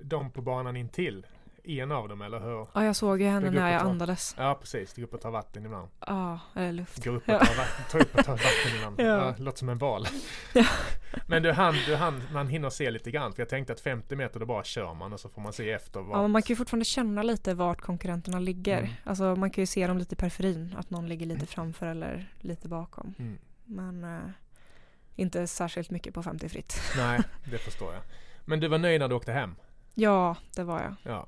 dem 0.00 0.30
på 0.30 0.42
banan 0.42 0.76
intill? 0.76 1.26
En 1.64 1.92
av 1.92 2.08
dem 2.08 2.22
eller 2.22 2.40
hur? 2.40 2.66
Ja, 2.74 2.84
jag 2.84 2.96
såg 2.96 3.20
ju 3.22 3.26
henne 3.28 3.46
går 3.46 3.54
när 3.54 3.72
jag 3.72 3.80
tar- 3.82 3.88
andades. 3.90 4.34
Ja 4.38 4.56
precis, 4.60 4.92
du 4.94 5.00
går 5.00 5.08
upp 5.08 5.14
och 5.14 5.20
tar 5.20 5.30
vatten 5.30 5.64
ibland. 5.64 5.88
Ja, 6.06 6.40
eller 6.54 6.72
luft. 6.72 7.04
Gå 7.04 7.10
upp 7.10 7.28
och 7.28 7.34
Ja. 7.34 7.38
ta, 7.44 7.52
vatten, 7.54 8.00
upp 8.00 8.14
och 8.18 8.24
ta 8.24 8.32
vatten 8.32 8.76
ibland. 8.76 8.96
Ja. 9.00 9.04
Ja. 9.06 9.34
låter 9.38 9.58
som 9.58 9.68
en 9.68 9.78
val. 9.78 10.06
Ja. 10.54 10.64
Men 11.26 11.42
du 11.42 11.52
hann, 11.52 11.74
du 11.86 11.96
hann, 11.96 12.22
man 12.32 12.48
hinner 12.48 12.70
se 12.70 12.90
lite 12.90 13.10
grann. 13.10 13.32
För 13.32 13.42
jag 13.42 13.48
tänkte 13.48 13.72
att 13.72 13.80
50 13.80 14.16
meter 14.16 14.40
då 14.40 14.46
bara 14.46 14.64
kör 14.64 14.94
man 14.94 15.12
och 15.12 15.20
så 15.20 15.28
får 15.28 15.42
man 15.42 15.52
se 15.52 15.70
efter 15.70 16.00
vad. 16.00 16.18
Ja, 16.18 16.22
men 16.22 16.30
man 16.30 16.42
kan 16.42 16.48
ju 16.48 16.56
fortfarande 16.56 16.84
känna 16.84 17.22
lite 17.22 17.54
vart 17.54 17.80
konkurrenterna 17.80 18.38
ligger. 18.38 18.78
Mm. 18.78 18.90
Alltså 19.04 19.36
man 19.36 19.50
kan 19.50 19.62
ju 19.62 19.66
se 19.66 19.86
dem 19.86 19.98
lite 19.98 20.14
i 20.14 20.16
periferin, 20.16 20.74
att 20.78 20.90
någon 20.90 21.08
ligger 21.08 21.26
lite 21.26 21.46
framför 21.46 21.86
eller 21.86 22.32
lite 22.38 22.68
bakom. 22.68 23.14
Mm. 23.18 23.38
Men 23.64 24.04
eh, 24.04 24.20
inte 25.20 25.46
särskilt 25.46 25.90
mycket 25.90 26.14
på 26.14 26.22
50 26.22 26.48
fritt. 26.48 26.80
Nej, 26.96 27.20
det 27.44 27.58
förstår 27.58 27.94
jag. 27.94 28.02
Men 28.44 28.60
du 28.60 28.68
var 28.68 28.78
nöjd 28.78 29.00
när 29.00 29.08
du 29.08 29.14
åkte 29.14 29.32
hem? 29.32 29.54
Ja, 29.94 30.36
det 30.56 30.64
var 30.64 30.80
jag. 30.82 30.94
Ja. 31.14 31.26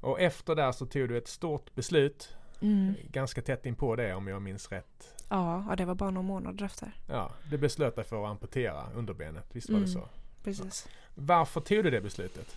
Och 0.00 0.20
efter 0.20 0.54
där 0.54 0.72
så 0.72 0.86
tog 0.86 1.08
du 1.08 1.18
ett 1.18 1.28
stort 1.28 1.74
beslut. 1.74 2.36
Mm. 2.60 2.94
Ganska 3.10 3.42
tätt 3.42 3.66
in 3.66 3.74
på 3.74 3.96
det 3.96 4.14
om 4.14 4.28
jag 4.28 4.42
minns 4.42 4.72
rätt. 4.72 5.14
Ja, 5.28 5.66
ja, 5.68 5.76
det 5.76 5.84
var 5.84 5.94
bara 5.94 6.10
några 6.10 6.26
månader 6.26 6.64
efter. 6.64 6.92
Ja, 7.08 7.32
du 7.50 7.58
beslöt 7.58 7.96
dig 7.96 8.04
för 8.04 8.24
att 8.24 8.30
amputera 8.30 8.90
underbenet. 8.94 9.46
Visst 9.52 9.70
var 9.70 9.80
det 9.80 9.86
Mm. 9.86 9.92
så? 10.02 10.08
Precis. 10.44 10.88
Varför 11.14 11.60
tog 11.60 11.84
du 11.84 11.90
det 11.90 12.00
beslutet? 12.00 12.56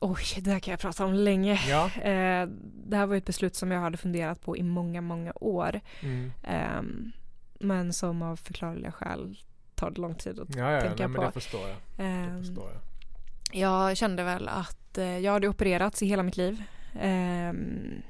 Oj, 0.00 0.24
det 0.40 0.50
här 0.50 0.60
kan 0.60 0.70
jag 0.72 0.80
prata 0.80 1.04
om 1.04 1.14
länge. 1.14 1.54
Ja. 1.68 1.90
Eh, 2.02 2.46
det 2.86 2.96
här 2.96 3.06
var 3.06 3.16
ett 3.16 3.24
beslut 3.26 3.54
som 3.54 3.70
jag 3.70 3.80
hade 3.80 3.96
funderat 3.96 4.40
på 4.40 4.56
i 4.56 4.62
många, 4.62 5.00
många 5.00 5.32
år. 5.34 5.80
Mm. 6.00 6.32
Ehm, 6.42 7.12
men 7.60 7.92
som 7.92 8.22
av 8.22 8.36
förklarliga 8.36 8.92
skäl 8.92 9.38
tar 9.82 9.90
det 9.90 10.00
lång 10.00 10.14
tid 10.14 10.40
att 10.40 10.54
Ja, 10.56 10.70
ja, 10.72 10.80
tänka 10.80 10.96
nej, 11.02 11.08
men 11.08 11.16
på. 11.20 11.22
det 11.26 11.32
förstår 11.32 11.68
jag. 11.68 11.76
Det 11.96 12.02
Ehm, 12.02 12.38
förstår 12.38 12.70
jag. 12.70 12.80
Jag 13.60 13.96
kände 13.96 14.24
väl 14.24 14.48
att 14.48 14.98
eh, 14.98 15.18
jag 15.18 15.32
hade 15.32 15.48
opererats 15.48 16.02
i 16.02 16.06
hela 16.06 16.22
mitt 16.22 16.36
liv. 16.36 16.62
Ehm, 17.00 18.02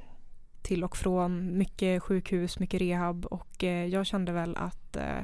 till 0.63 0.85
och 0.85 0.97
från 0.97 1.59
mycket 1.59 2.03
sjukhus, 2.03 2.59
mycket 2.59 2.81
rehab 2.81 3.27
och 3.27 3.65
eh, 3.65 3.87
jag 3.87 4.07
kände 4.07 4.33
väl 4.33 4.57
att 4.57 4.97
eh, 4.97 5.19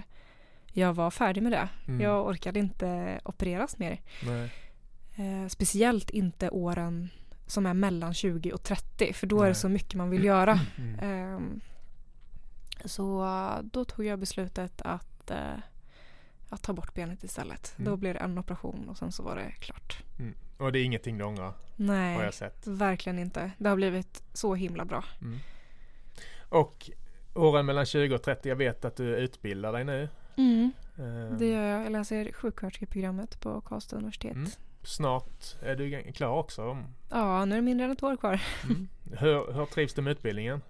jag 0.72 0.92
var 0.94 1.10
färdig 1.10 1.42
med 1.42 1.52
det. 1.52 1.68
Mm. 1.88 2.00
Jag 2.00 2.26
orkade 2.26 2.58
inte 2.58 3.20
opereras 3.24 3.78
mer. 3.78 4.00
Nej. 4.26 4.50
Speciellt 5.48 6.10
inte 6.10 6.50
åren 6.50 7.08
som 7.46 7.66
är 7.66 7.74
mellan 7.74 8.14
20 8.14 8.52
och 8.52 8.62
30 8.62 9.12
för 9.12 9.26
då 9.26 9.36
är 9.36 9.40
Nej. 9.40 9.48
det 9.50 9.54
så 9.54 9.68
mycket 9.68 9.94
man 9.94 10.10
vill 10.10 10.24
göra. 10.24 10.60
Mm. 10.78 10.98
Ehm, 11.00 11.60
så 12.84 13.26
då 13.72 13.84
tog 13.84 14.04
jag 14.04 14.18
beslutet 14.18 14.82
att, 14.82 15.30
att 16.48 16.62
ta 16.62 16.72
bort 16.72 16.94
benet 16.94 17.24
istället. 17.24 17.74
Mm. 17.78 17.90
Då 17.90 17.96
blev 17.96 18.14
det 18.14 18.20
en 18.20 18.38
operation 18.38 18.88
och 18.88 18.96
sen 18.96 19.12
så 19.12 19.22
var 19.22 19.36
det 19.36 19.50
klart. 19.50 20.02
Och 20.58 20.72
det 20.72 20.78
är 20.78 20.84
ingenting 20.84 21.18
du 21.18 21.24
ångrar, 21.24 21.44
har 21.44 21.54
Nej, 21.76 22.20
jag 22.24 22.34
sett. 22.34 22.66
verkligen 22.66 23.18
inte. 23.18 23.50
Det 23.58 23.68
har 23.68 23.76
blivit 23.76 24.22
så 24.32 24.54
himla 24.54 24.84
bra. 24.84 25.04
Mm. 25.22 25.38
Och 26.48 26.90
åren 27.34 27.66
mellan 27.66 27.86
20 27.86 28.14
och 28.14 28.22
30, 28.22 28.48
jag 28.48 28.56
vet 28.56 28.84
att 28.84 28.96
du 28.96 29.16
utbildar 29.16 29.72
dig 29.72 29.84
nu. 29.84 30.02
Eh, 30.02 31.36
Det 31.38 31.46
gör 31.46 31.62
jag. 31.62 31.84
Jag 31.84 31.92
läser 31.92 32.32
sjuksköterskeprogrammet 32.32 33.40
på 33.40 33.60
Karlstad 33.60 33.96
universitet. 33.96 34.32
Mm. 34.34 34.50
Snart 34.82 35.56
är 35.62 35.76
du 35.76 36.12
klar 36.12 36.32
också. 36.38 36.84
Ja, 37.10 37.44
nu 37.44 37.54
är 37.54 37.56
det 37.58 37.62
mindre 37.62 37.84
än 37.86 37.92
ett 37.92 38.02
år 38.02 38.16
kvar. 38.16 38.40
Mm. 38.64 38.88
hur, 39.18 39.52
hur 39.52 39.66
trivs 39.66 39.94
du 39.94 40.02
med 40.02 40.10
utbildningen? 40.10 40.60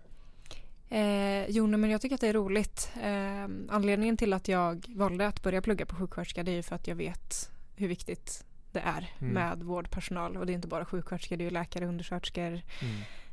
Eh, 0.90 1.46
jo, 1.50 1.66
men 1.66 1.90
jag 1.90 2.00
tycker 2.00 2.14
att 2.14 2.20
det 2.20 2.28
är 2.28 2.32
roligt. 2.32 2.90
Eh, 3.02 3.44
anledningen 3.74 4.16
till 4.16 4.32
att 4.32 4.48
jag 4.48 4.86
valde 4.88 5.26
att 5.26 5.42
börja 5.42 5.62
plugga 5.62 5.86
på 5.86 5.96
sjuksköterska 5.96 6.42
det 6.42 6.50
är 6.50 6.56
ju 6.56 6.62
för 6.62 6.76
att 6.76 6.86
jag 6.86 6.94
vet 6.96 7.50
hur 7.76 7.88
viktigt 7.88 8.44
det 8.72 8.80
är 8.80 9.10
Mm. 9.20 9.34
med 9.34 9.62
vårdpersonal. 9.62 10.36
Och 10.36 10.46
det 10.46 10.52
är 10.52 10.54
inte 10.54 10.68
bara 10.68 10.84
sjuksköterskor, 10.84 11.36
det 11.36 11.42
är 11.42 11.46
ju 11.46 11.50
läkare, 11.50 11.86
undersköterskor, 11.86 12.60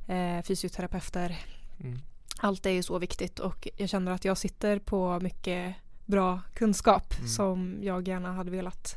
Mm. 0.08 0.38
eh, 0.38 0.44
fysioterapeuter. 0.44 1.38
Mm. 1.84 2.00
Allt 2.40 2.66
är 2.66 2.70
ju 2.70 2.84
så 2.84 3.00
viktigt 3.00 3.40
och 3.40 3.68
jag 3.78 3.90
känner 3.90 4.12
att 4.12 4.26
jag 4.26 4.38
sitter 4.38 4.80
på 4.80 5.20
mycket 5.20 5.76
bra 6.06 6.40
kunskap 6.54 7.14
Mm. 7.18 7.28
som 7.30 7.78
jag 7.82 8.08
gärna 8.08 8.34
hade 8.34 8.52
velat 8.52 8.96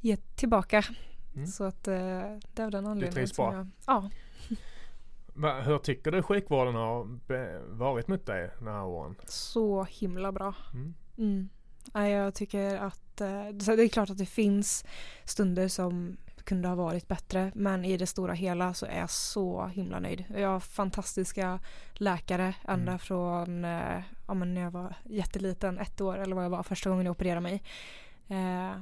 ge 0.00 0.16
tillbaka. 0.16 0.84
Mm. 1.34 1.46
Så 1.46 1.64
att 1.64 1.88
eh, 1.88 1.94
det 2.54 2.58
är 2.58 2.64
av 2.64 2.70
den 2.70 2.86
anledningen. 2.86 3.14
trivs 3.14 3.34
som 3.36 3.44
bra? 3.50 3.54
Jag, 3.56 3.68
ja, 3.86 4.10
hur 5.64 5.78
tycker 5.78 6.10
du 6.12 6.22
sjukvården 6.22 6.74
har 6.74 7.18
varit 7.78 8.08
mot 8.08 8.26
dig 8.26 8.50
den 8.58 8.68
här 8.68 8.84
åren? 8.84 9.14
så 9.26 9.84
himla 9.84 10.32
bra. 10.32 10.54
Mm. 10.74 10.94
Mm. 11.18 11.48
Ja, 11.92 12.08
jag 12.08 12.34
tycker 12.34 12.76
att 12.76 13.20
eh, 13.20 13.48
det 13.48 13.82
är 13.82 13.88
klart 13.88 14.10
att 14.10 14.18
det 14.18 14.26
finns 14.26 14.84
stunder 15.24 15.68
som 15.68 16.16
kunde 16.44 16.68
ha 16.68 16.74
varit 16.74 17.08
bättre 17.08 17.52
men 17.54 17.84
i 17.84 17.96
det 17.96 18.06
stora 18.06 18.32
hela 18.32 18.74
så 18.74 18.86
är 18.86 18.98
jag 19.00 19.10
så 19.10 19.66
himla 19.66 20.00
nöjd. 20.00 20.24
Jag 20.36 20.48
har 20.48 20.60
fantastiska 20.60 21.58
läkare 21.92 22.54
ända 22.68 22.92
Mm. 22.92 22.98
från 22.98 23.64
eh, 23.64 24.02
ja, 24.28 24.34
men 24.34 24.54
när 24.54 24.60
jag 24.60 24.70
var 24.70 24.94
jätteliten, 25.04 25.78
ett 25.78 26.00
år 26.00 26.18
eller 26.18 26.34
vad 26.36 26.44
jag 26.44 26.50
var 26.50 26.62
första 26.62 26.90
gången 26.90 27.06
jag 27.06 27.10
opererade 27.12 27.40
mig. 27.40 27.62
Eh, 28.28 28.72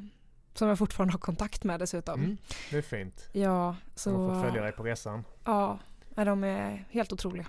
som 0.54 0.68
jag 0.68 0.78
fortfarande 0.78 1.12
har 1.14 1.18
kontakt 1.18 1.64
med 1.64 1.80
dessutom. 1.80 2.20
Mm. 2.20 2.36
Det 2.70 2.76
är 2.78 2.82
fint. 2.82 3.28
Ja, 3.32 3.76
Så 3.94 4.10
man 4.10 4.34
får 4.34 4.48
följa 4.48 4.62
dig 4.62 4.72
på 4.72 4.82
resan. 4.82 5.24
ja, 5.44 5.78
ja, 6.14 6.24
de 6.24 6.44
är 6.44 6.84
helt 6.90 7.12
otroliga. 7.12 7.46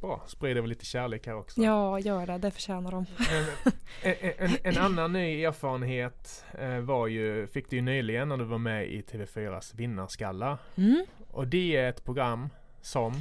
Bra, 0.00 0.22
sprider 0.26 0.60
väl 0.60 0.70
lite 0.70 0.84
kärlek 0.84 1.26
här 1.26 1.34
också. 1.36 1.60
Ja, 1.60 1.98
gör 2.00 2.26
det. 2.26 2.38
Det 2.38 2.50
förtjänar 2.50 2.90
de. 2.90 3.06
En, 4.02 4.14
en, 4.22 4.32
en, 4.38 4.56
en 4.62 4.78
annan 4.78 5.12
ny 5.12 5.44
erfarenhet 5.44 6.44
eh, 6.58 6.78
var 6.78 7.06
ju, 7.06 7.46
fick 7.46 7.70
du 7.70 7.76
ju 7.76 7.82
nyligen 7.82 8.28
när 8.28 8.36
du 8.36 8.44
var 8.44 8.58
med 8.58 8.88
i 8.88 9.02
TV4s 9.02 9.76
Vinnarskalla. 9.76 10.58
Mm. 10.76 11.04
Och 11.30 11.48
det 11.48 11.76
är 11.76 11.88
ett 11.88 12.04
program 12.04 12.48
som, 12.82 13.12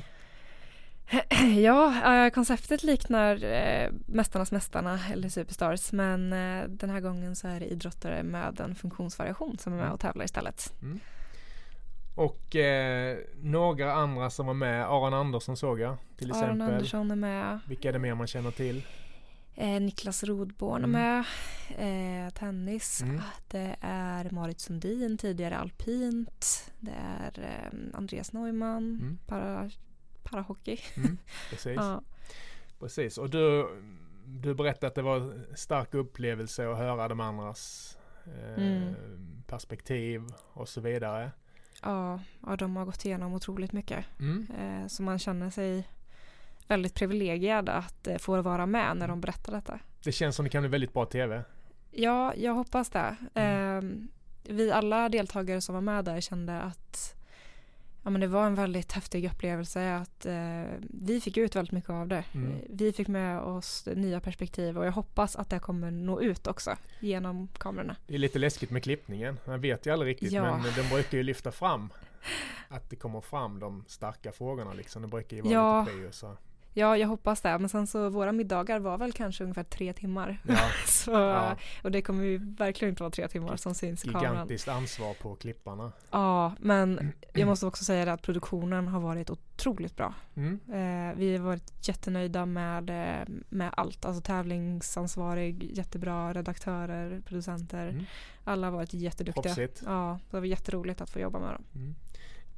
Ja, 1.64 2.16
eh, 2.26 2.30
konceptet 2.32 2.84
liknar 2.84 3.44
eh, 3.44 3.90
Mästarnas 4.06 4.52
Mästarna 4.52 5.00
eller 5.12 5.30
Superstars 5.30 5.92
men 5.92 6.34
eh, 6.34 6.64
den 6.70 6.90
här 6.90 7.00
gången 7.00 7.36
så 7.36 7.48
är 7.48 7.60
det 7.60 7.66
idrottare 7.66 8.24
med 8.24 8.60
en 8.60 8.76
funktionsvariation 8.76 9.58
som 9.58 9.74
är 9.74 9.78
med 9.78 9.84
Mm. 9.84 9.94
och 9.94 10.00
tävlar 10.00 10.26
istället. 10.26 10.74
Och 12.18 12.56
eh, 12.56 13.18
några 13.42 13.94
andra 13.94 14.30
som 14.30 14.46
var 14.46 14.54
med, 14.54 14.86
Aron 14.86 15.14
Andersson 15.14 15.58
såg 15.58 15.80
jag 15.80 15.98
till 16.18 16.32
Aron 16.32 16.44
exempel. 16.44 16.74
Andersson 16.74 17.12
är 17.12 17.16
med, 17.16 17.60
Vilka 17.68 17.90
är 17.90 17.94
det 17.94 18.00
mer 18.00 18.16
man 18.16 18.28
känner 18.28 18.52
till? 18.52 18.84
eh, 19.56 19.82
Niklas 19.82 20.24
Rodborn 20.24 20.84
är 20.84 20.88
Mm. 20.88 21.24
med, 21.78 22.26
eh, 22.26 22.34
tennis, 22.34 23.02
Mm. 23.02 23.18
Ah, 23.20 23.40
det 23.48 23.76
är 23.82 24.30
Marit 24.30 24.60
Sundin, 24.60 25.18
tidigare 25.18 25.58
alpint, 25.58 26.72
det 26.80 26.92
är 27.20 27.40
eh, 27.40 27.98
Andreas 27.98 28.34
Neumann, 28.34 29.00
Mm. 29.02 29.18
para, 29.28 29.70
parahockey. 30.24 30.78
Mm, 30.98 31.18
precis. 31.50 31.76
Ja. 31.76 32.02
precis. 32.80 33.18
Och 33.18 33.30
du, 33.30 33.68
du 34.26 34.56
berättade 34.56 34.88
att 34.88 34.96
det 34.96 35.02
var 35.02 35.16
en 35.18 35.46
stark 35.56 35.94
upplevelse 35.94 36.70
att 36.72 36.78
höra 36.78 37.08
de 37.08 37.20
andras 37.20 37.98
eh, 38.26 38.64
Mm. 38.64 38.94
perspektiv 39.48 40.24
och 40.54 40.70
så 40.70 40.82
vidare. 40.82 41.32
Ja, 41.82 42.20
ja, 42.46 42.56
de 42.56 42.76
har 42.76 42.86
gått 42.86 43.06
igenom 43.06 43.34
otroligt 43.34 43.72
mycket. 43.72 44.06
Mm. 44.20 44.48
Eh, 44.60 44.88
så 44.88 45.04
man 45.04 45.20
känner 45.20 45.50
sig 45.50 45.88
väldigt 46.68 46.94
privilegierad 46.94 47.70
att 47.70 48.08
eh, 48.08 48.18
få 48.18 48.42
vara 48.42 48.66
med 48.66 48.98
när 48.98 49.08
de 49.08 49.22
berättar 49.22 49.54
detta. 49.54 49.80
Det 50.04 50.12
känns 50.12 50.36
som 50.36 50.46
det 50.46 50.50
kan 50.50 50.62
bli 50.62 50.70
väldigt 50.70 50.94
bra 50.94 51.06
TV. 51.06 51.44
Ja, 51.92 52.34
jag 52.36 52.54
hoppas 52.54 52.90
det. 52.90 53.16
Mm. 53.34 53.78
Eh, 53.78 54.54
vi 54.54 54.72
alla 54.72 55.10
deltagare 55.10 55.62
som 55.62 55.76
var 55.76 55.82
med 55.82 56.06
där 56.06 56.22
kände 56.22 56.62
att 56.62 57.17
ja, 58.08 58.12
men 58.12 58.22
det 58.22 58.28
var 58.28 58.46
en 58.46 58.56
väldigt 58.56 58.92
häftig 58.92 59.26
upplevelse. 59.26 59.96
Att 59.96 60.26
eh, 60.26 60.64
vi 60.80 61.22
fick 61.22 61.38
ut 61.38 61.56
väldigt 61.56 61.72
mycket 61.72 61.90
av 61.90 62.08
det. 62.08 62.24
Mm. 62.34 62.60
Vi 62.70 62.94
fick 62.94 63.08
med 63.08 63.40
oss 63.42 63.88
nya 63.96 64.20
perspektiv 64.20 64.78
och 64.78 64.86
jag 64.86 64.92
hoppas 64.92 65.36
att 65.36 65.50
det 65.50 65.60
kommer 65.60 65.92
nå 65.92 66.22
ut 66.22 66.48
också 66.48 66.76
genom 67.00 67.48
kamerorna. 67.48 67.96
Det 68.08 68.14
är 68.14 68.18
lite 68.18 68.40
läskigt 68.40 68.72
med 68.72 68.84
klippningen. 68.84 69.40
Man 69.46 69.62
vet 69.62 69.86
ju 69.86 69.92
aldrig 69.94 70.10
riktigt 70.12 70.32
Ja. 70.32 70.58
men 70.58 70.74
den 70.76 70.90
brukar 70.90 71.18
ju 71.18 71.24
lyfta 71.24 71.52
fram 71.52 71.90
att 72.70 72.90
det 72.90 72.96
kommer 72.96 73.22
fram 73.22 73.60
de 73.60 73.84
starka 73.88 74.32
frågorna 74.32 74.74
liksom. 74.74 75.02
Det 75.02 75.08
brukar 75.08 75.36
ju 75.38 75.42
vara 75.44 75.54
Ja. 75.54 75.80
lite 75.82 75.92
prio 75.92 76.12
så. 76.12 76.38
Ja, 76.78 76.98
jag 76.98 77.08
hoppas 77.08 77.42
det. 77.42 77.60
Men 77.60 77.70
sen 77.70 77.88
så 77.88 78.10
våra 78.10 78.32
middagar 78.32 78.80
var 78.80 78.98
väl 78.98 79.14
kanske 79.14 79.44
ungefär 79.44 79.64
tre 79.64 79.94
timmar. 79.94 80.42
Ja, 80.48 80.70
Så, 80.88 81.12
ja. 81.12 81.56
Och 81.84 81.92
det 81.92 82.02
kommer 82.02 82.24
ju 82.24 82.56
verkligen 82.58 82.90
inte 82.90 83.04
vara 83.04 83.12
tre 83.12 83.28
timmar 83.28 83.56
som 83.56 83.76
syns 83.76 84.06
i 84.06 84.08
kameran. 84.08 84.34
Gigantiskt 84.34 84.68
ansvar 84.68 85.14
på 85.14 85.36
klipparna. 85.36 85.92
Ja, 86.12 86.54
men 86.60 87.14
jag 87.34 87.48
måste 87.48 87.66
också 87.66 87.84
säga 87.84 88.06
det 88.06 88.14
att 88.14 88.22
produktionen 88.22 88.88
har 88.88 89.00
varit 89.00 89.30
otroligt 89.30 89.96
bra. 89.96 90.14
Mm. 90.36 90.60
Eh, 90.68 91.18
vi 91.18 91.38
har 91.38 91.46
varit 91.46 91.88
jättenöjda 91.88 92.46
med, 92.46 92.90
eh, 92.90 93.28
med 93.50 93.70
allt. 93.78 94.06
Alltså 94.06 94.22
tävlingsansvarig, 94.22 95.72
jättebra 95.78 96.34
redaktörer, 96.34 97.22
producenter. 97.26 97.88
Mm. 97.88 98.06
Alla 98.44 98.68
har 98.68 98.72
varit 98.72 98.94
jätteduktiga. 98.94 99.44
Proffsigt. 99.44 99.82
Ja, 99.86 100.20
det 100.32 100.40
var 100.40 100.46
jätteroligt 100.46 101.02
att 101.02 101.10
få 101.10 101.20
jobba 101.20 101.40
med 101.40 101.54
dem. 101.54 101.64
Mm. 101.76 101.96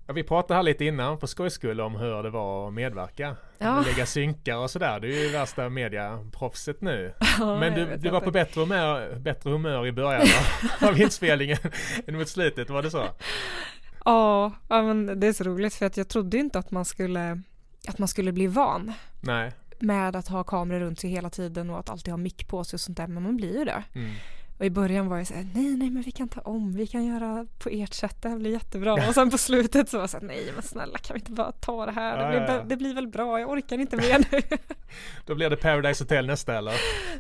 Ja, 0.10 0.14
vi 0.14 0.24
pratade 0.24 0.56
här 0.56 0.64
lite 0.64 0.86
innan 0.86 1.18
på 1.18 1.28
skojs 1.28 1.54
skull 1.54 1.82
om 1.82 1.96
hur 1.96 2.24
det 2.24 2.30
var 2.30 2.68
att 2.68 2.74
medverka. 2.74 3.36
Ja. 3.58 3.84
Lägga 3.86 4.06
synkar 4.06 4.58
och 4.58 4.72
sådär. 4.72 5.00
Du 5.00 5.20
är 5.20 5.24
ju 5.24 5.30
värsta 5.32 5.70
mediaproffset 5.70 6.82
nu. 6.82 7.14
Ja, 7.40 7.60
Men 7.60 7.74
du, 7.74 7.98
du 7.98 8.10
var 8.10 8.18
inte. 8.18 8.26
på 8.26 8.32
bättre 8.32 8.62
humör, 8.62 9.16
bättre 9.16 9.50
humör 9.50 9.88
i 9.88 9.92
början 9.92 10.28
av, 10.82 11.02
inspelningen 11.02 11.58
än 12.08 12.18
mot 12.18 12.30
slutet, 12.30 12.70
var 12.70 12.84
det 12.84 12.92
så? 12.92 13.06
Ja, 14.06 14.52
ja, 14.70 14.82
men 14.82 15.20
det 15.20 15.28
är 15.28 15.34
så 15.34 15.44
roligt 15.44 15.74
för 15.74 15.86
att 15.86 15.98
jag 15.98 16.08
trodde 16.08 16.38
inte 16.38 16.60
att 16.60 16.72
man 16.72 16.86
skulle 16.86 17.42
att 17.88 18.00
man 18.00 18.08
skulle 18.08 18.32
bli 18.32 18.48
van 18.48 18.94
Nej. 19.22 19.52
med 19.80 20.16
att 20.16 20.28
ha 20.28 20.44
kameror 20.44 20.80
runt 20.80 21.00
sig 21.00 21.10
hela 21.10 21.30
tiden 21.30 21.70
och 21.70 21.80
att 21.80 21.90
alltid 21.90 22.12
ha 22.14 22.18
mick 22.18 22.48
på 22.48 22.64
sig 22.64 22.78
och 22.78 22.82
sånt 22.82 22.98
där. 22.98 23.08
Men 23.08 23.24
man 23.24 23.38
blir 23.38 23.58
ju 23.60 23.66
det. 23.66 23.84
Mm. 23.96 24.12
Och 24.60 24.66
i 24.66 24.70
början 24.70 25.08
var 25.08 25.18
jag 25.18 25.28
så 25.28 25.34
här, 25.34 25.48
nej, 25.54 25.76
nej, 25.76 25.90
men 25.90 26.02
vi 26.04 26.12
kan 26.12 26.30
ta 26.30 26.42
om, 26.42 26.74
vi 26.74 26.88
kan 26.88 27.06
göra 27.06 27.48
på 27.58 27.70
ert 27.70 27.94
sätt, 27.94 28.22
det 28.22 28.30
här 28.30 28.38
blir 28.38 28.52
jättebra. 28.52 28.94
Och 28.94 29.14
sen 29.14 29.30
på 29.30 29.38
slutet 29.38 29.90
så 29.90 29.98
var 29.98 30.02
jag 30.02 30.10
så 30.10 30.18
här, 30.18 30.26
nej, 30.26 30.52
men 30.54 30.64
snälla 30.64 30.98
kan 30.98 31.14
vi 31.14 31.20
inte 31.20 31.32
bara 31.32 31.52
ta 31.52 31.86
det 31.86 31.92
här, 31.92 32.18
det, 32.18 32.30
blir, 32.30 32.48
ja, 32.48 32.56
ja. 32.56 32.64
det 32.64 32.78
blir 32.78 32.94
väl 32.94 33.08
bra, 33.08 33.40
jag 33.40 33.50
orkar 33.50 33.78
inte 33.78 33.98
mer 33.98 34.26
nu. 34.32 34.42
Då 35.26 35.36
blir 35.36 35.50
det 35.50 35.58
Paradise 35.58 36.04
Hotel 36.04 36.28
nästa 36.28 36.58
eller? 36.58 36.74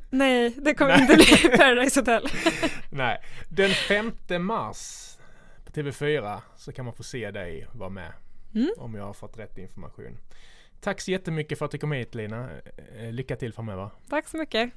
nej, 0.10 0.56
det 0.58 0.74
kommer 0.74 0.92
Nej. 0.92 1.02
inte 1.02 1.16
bli 1.16 1.58
Paradise 1.58 2.00
Hotel. 2.00 2.28
Nej. 2.92 3.18
Den 3.50 3.70
5 3.70 4.46
mars 4.46 5.18
på 5.66 5.72
TV4 5.72 6.40
så 6.58 6.72
kan 6.72 6.86
man 6.86 6.94
få 6.94 7.04
se 7.04 7.32
dig 7.32 7.68
vara 7.74 7.90
med. 7.90 8.14
Mm. 8.56 8.70
Om 8.78 8.96
jag 8.96 9.04
har 9.04 9.14
fått 9.14 9.40
rätt 9.40 9.58
information. 9.58 10.18
Tack 10.82 11.02
så 11.02 11.12
jättemycket 11.12 11.58
för 11.58 11.66
att 11.66 11.72
du 11.72 11.78
kom 11.78 11.92
hit 11.92 12.16
Lina. 12.16 12.50
Eh, 13.00 13.12
Lycka 13.12 13.36
till 13.36 13.54
framöver. 13.54 13.90
Tack 14.10 14.28
så 14.28 14.38
mycket. 14.38 14.72